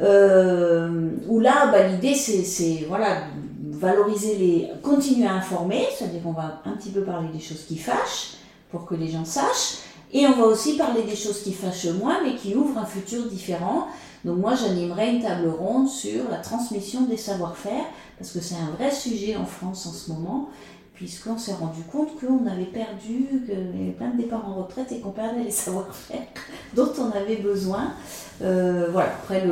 Euh, 0.00 1.10
où 1.28 1.40
là, 1.40 1.70
bah, 1.70 1.86
l'idée, 1.86 2.14
c'est 2.14 2.86
voilà, 2.88 3.24
valoriser 3.70 4.36
les. 4.36 4.68
continuer 4.82 5.26
à 5.26 5.34
informer, 5.34 5.86
c'est-à-dire 5.96 6.22
qu'on 6.22 6.32
va 6.32 6.62
un 6.64 6.72
petit 6.72 6.90
peu 6.90 7.02
parler 7.02 7.28
des 7.32 7.40
choses 7.40 7.64
qui 7.66 7.76
fâchent, 7.76 8.34
pour 8.70 8.86
que 8.86 8.94
les 8.94 9.08
gens 9.08 9.24
sachent, 9.24 9.78
et 10.12 10.26
on 10.26 10.32
va 10.32 10.44
aussi 10.44 10.76
parler 10.76 11.02
des 11.02 11.16
choses 11.16 11.42
qui 11.42 11.52
fâchent 11.52 11.86
moins, 11.86 12.22
mais 12.22 12.36
qui 12.36 12.54
ouvrent 12.54 12.78
un 12.78 12.86
futur 12.86 13.26
différent. 13.26 13.86
Donc 14.24 14.38
moi, 14.38 14.54
j'animerai 14.54 15.14
une 15.14 15.22
table 15.22 15.48
ronde 15.48 15.88
sur 15.88 16.28
la 16.30 16.38
transmission 16.38 17.02
des 17.02 17.16
savoir-faire, 17.16 17.84
parce 18.18 18.30
que 18.30 18.40
c'est 18.40 18.54
un 18.54 18.70
vrai 18.76 18.90
sujet 18.90 19.36
en 19.36 19.46
France 19.46 19.86
en 19.86 19.92
ce 19.92 20.12
moment, 20.12 20.48
puisqu'on 20.94 21.38
s'est 21.38 21.54
rendu 21.54 21.82
compte 21.90 22.20
qu'on 22.20 22.46
avait 22.46 22.66
perdu, 22.66 23.26
avait 23.50 23.90
plein 23.92 24.10
de 24.10 24.18
départs 24.18 24.46
en 24.48 24.62
retraite 24.62 24.92
et 24.92 25.00
qu'on 25.00 25.10
perdait 25.10 25.44
les 25.44 25.50
savoir-faire 25.50 26.20
dont 26.74 26.92
on 26.98 27.10
avait 27.16 27.36
besoin. 27.36 27.94
Euh, 28.42 28.88
voilà, 28.92 29.08
après, 29.08 29.42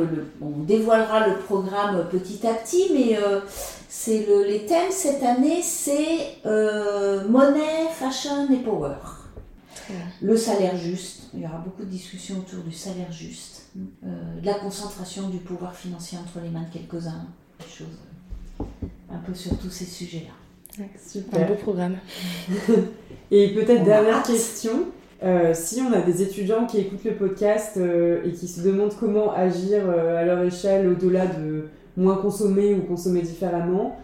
on 0.41 0.63
dévoilera 0.63 1.27
le 1.27 1.37
programme 1.39 2.07
petit 2.09 2.45
à 2.45 2.53
petit, 2.53 2.91
mais 2.93 3.17
euh, 3.17 3.41
c'est 3.89 4.27
les 4.47 4.65
thèmes 4.65 4.91
cette 4.91 5.23
année, 5.23 5.61
c'est 5.61 6.37
euh, 6.45 7.27
monnaie, 7.27 7.89
fashion 7.93 8.47
et 8.51 8.57
power. 8.57 9.20
Le 10.21 10.37
salaire 10.37 10.75
juste, 10.77 11.29
il 11.33 11.41
y 11.41 11.45
aura 11.45 11.57
beaucoup 11.57 11.83
de 11.83 11.89
discussions 11.89 12.39
autour 12.39 12.63
du 12.63 12.71
salaire 12.71 13.11
juste, 13.11 13.67
de 13.75 14.45
la 14.45 14.55
concentration 14.55 15.29
du 15.29 15.37
pouvoir 15.37 15.75
financier 15.75 16.17
entre 16.17 16.43
les 16.43 16.49
mains 16.49 16.63
de 16.63 16.73
quelques-uns, 16.73 17.25
des 17.59 17.65
choses 17.65 17.97
un 19.09 19.17
peu 19.19 19.33
sur 19.33 19.57
tous 19.57 19.69
ces 19.69 19.85
sujets-là. 19.85 20.33
Un 21.33 21.47
beau 21.47 21.55
programme. 21.55 21.97
et 23.31 23.53
peut-être 23.53 23.83
dernière 23.83 24.23
question. 24.23 24.85
Euh, 25.23 25.53
si 25.53 25.81
on 25.81 25.93
a 25.93 26.01
des 26.01 26.23
étudiants 26.23 26.65
qui 26.65 26.79
écoutent 26.79 27.03
le 27.03 27.15
podcast 27.15 27.77
euh, 27.77 28.23
et 28.25 28.31
qui 28.31 28.47
se 28.47 28.61
demandent 28.61 28.95
comment 28.99 29.31
agir 29.31 29.83
euh, 29.85 30.17
à 30.17 30.25
leur 30.25 30.41
échelle 30.41 30.87
au-delà 30.87 31.27
de 31.27 31.67
moins 31.95 32.17
consommer 32.17 32.73
ou 32.73 32.81
consommer 32.81 33.21
différemment, 33.21 33.99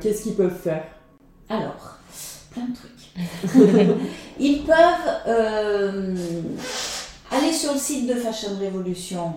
qu'est-ce 0.00 0.22
qu'ils 0.22 0.34
peuvent 0.34 0.58
faire? 0.58 0.82
Alors, 1.48 1.98
plein 2.50 2.64
de 2.64 2.74
trucs. 2.74 2.97
Ils 4.40 4.62
peuvent 4.62 5.26
aller 7.30 7.52
sur 7.52 7.72
le 7.72 7.78
site 7.78 8.06
de 8.06 8.14
Fashion 8.14 8.50
Revolution 8.60 9.34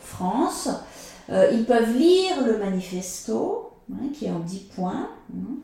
France. 0.00 0.68
ils 1.28 1.64
peuvent 1.64 1.96
lire 1.96 2.44
le 2.46 2.58
manifesto 2.58 3.68
Hein, 3.92 4.08
qui 4.12 4.26
est 4.26 4.30
en 4.30 4.40
10 4.40 4.58
points. 4.74 5.08
Hein. 5.32 5.56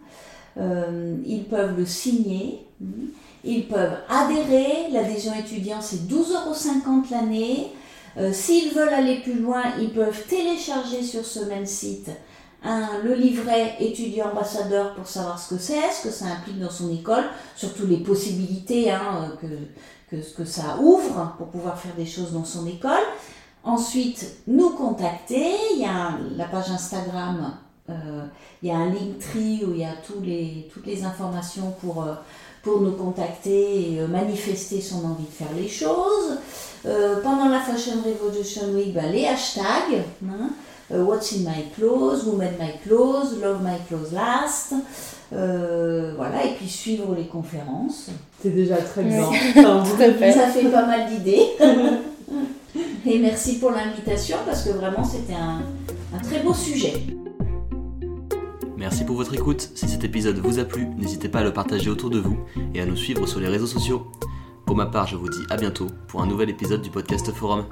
Euh, 0.57 1.17
ils 1.27 1.45
peuvent 1.45 1.77
le 1.77 1.85
signer. 1.85 2.67
Hein. 2.83 3.09
Ils 3.45 3.69
peuvent 3.69 3.99
adhérer. 4.09 4.89
L'adhésion 4.91 5.35
étudiante, 5.35 5.83
c'est 5.83 6.09
12,50 6.09 6.13
euros 6.13 7.03
l'année. 7.11 7.73
Euh, 8.17 8.33
s'ils 8.33 8.73
veulent 8.73 8.95
aller 8.95 9.21
plus 9.21 9.41
loin, 9.41 9.63
ils 9.81 9.93
peuvent 9.93 10.23
télécharger 10.29 11.03
sur 11.03 11.25
ce 11.25 11.41
même 11.41 11.67
site 11.67 12.11
le 12.65 13.15
livret 13.15 13.77
étudiant 13.81 14.31
ambassadeur 14.31 14.95
pour 14.95 15.07
savoir 15.07 15.39
ce 15.39 15.55
que 15.55 15.61
c'est, 15.61 15.91
ce 15.93 16.09
que 16.09 16.11
ça 16.11 16.27
implique 16.27 16.59
dans 16.59 16.71
son 16.71 16.91
école, 16.93 17.25
surtout 17.57 17.87
les 17.87 17.99
possibilités 17.99 18.91
que, 19.41 20.17
que, 20.17 20.23
que 20.35 20.45
ça 20.45 20.79
ouvre 20.81 21.35
pour 21.37 21.49
pouvoir 21.49 21.79
faire 21.79 21.95
des 21.95 22.07
choses 22.07 22.33
dans 22.33 22.45
son 22.45 22.67
école. 22.67 23.05
Ensuite, 23.65 24.37
nous 24.47 24.71
contacter. 24.71 25.53
Il 25.75 25.83
y 25.83 25.85
a 25.85 26.19
la 26.37 26.47
page 26.47 26.71
Instagram 26.71 27.55
euh, 27.91 28.25
il 28.63 28.69
y 28.71 28.73
a 28.73 28.77
un 28.77 28.87
Linktree 28.87 29.63
où 29.67 29.73
il 29.73 29.81
y 29.81 29.85
a 29.85 29.93
tous 30.07 30.21
les, 30.23 30.71
toutes 30.73 30.87
les 30.87 31.05
informations 31.05 31.75
pour, 31.83 32.03
euh, 32.03 32.15
pour 32.63 32.81
nous 32.81 32.93
contacter 32.93 33.93
et 33.93 34.01
euh, 34.01 34.07
manifester 34.07 34.81
son 34.81 35.05
envie 35.05 35.25
de 35.25 35.31
faire 35.31 35.53
les 35.55 35.69
choses. 35.69 36.39
pendant 37.23 37.49
la 37.49 37.61
Fashion 37.61 37.97
Revolution 38.05 38.69
Week, 38.75 38.95
bah, 38.95 39.07
les 39.07 39.27
hashtags. 39.27 40.03
Hein, 40.27 40.51
What's 40.91 41.33
in 41.33 41.45
my 41.45 41.65
clothes, 41.75 42.25
Who 42.27 42.37
made 42.37 42.59
my 42.59 42.73
clothes, 42.85 43.39
Love 43.41 43.63
my 43.63 43.79
clothes 43.89 44.13
last. 44.13 44.75
voilà, 45.31 46.45
et 46.45 46.55
puis 46.57 46.69
suivre 46.69 47.15
les 47.17 47.27
conférences. 47.27 48.11
C'est 48.43 48.51
déjà 48.55 48.77
très 48.77 49.03
bien. 49.03 49.25
Ça 49.55 50.49
fait 50.49 50.69
pas 50.71 50.87
mal 50.87 51.09
d'idées. 51.09 51.47
et 53.07 53.19
merci 53.19 53.59
pour 53.59 53.71
l'invitation 53.71 54.37
parce 54.47 54.63
que 54.65 54.71
vraiment 54.71 55.05
c'était 55.05 55.35
un, 55.35 55.63
un 56.15 56.19
très 56.23 56.41
beau 56.41 56.55
sujet. 56.55 56.93
Merci 58.77 59.05
pour 59.05 59.17
votre 59.17 59.33
écoute. 59.35 59.71
Si 59.75 59.89
cet 59.89 60.05
épisode 60.05 60.37
vous 60.39 60.59
a 60.59 60.65
plu, 60.65 60.87
n'hésitez 60.99 61.29
pas 61.29 61.39
à 61.39 61.45
le 61.45 61.53
partager 61.53 61.89
autour 61.89 62.11
de 62.11 62.19
vous 62.19 62.37
et 62.75 62.81
à 62.81 62.87
nous 62.87 62.97
suivre 62.97 63.27
sur 63.27 63.41
les 63.41 63.49
réseaux 63.49 63.67
sociaux. 63.67 64.07
Pour 64.67 64.77
ma 64.77 64.87
part, 64.87 65.07
je 65.07 65.17
vous 65.17 65.29
dis 65.29 65.43
à 65.49 65.57
bientôt 65.57 65.87
pour 66.09 66.23
un 66.23 66.27
nouvel 66.27 66.51
épisode 66.51 66.83
du 66.83 66.91
podcast 66.91 67.33
Forum. 67.33 67.65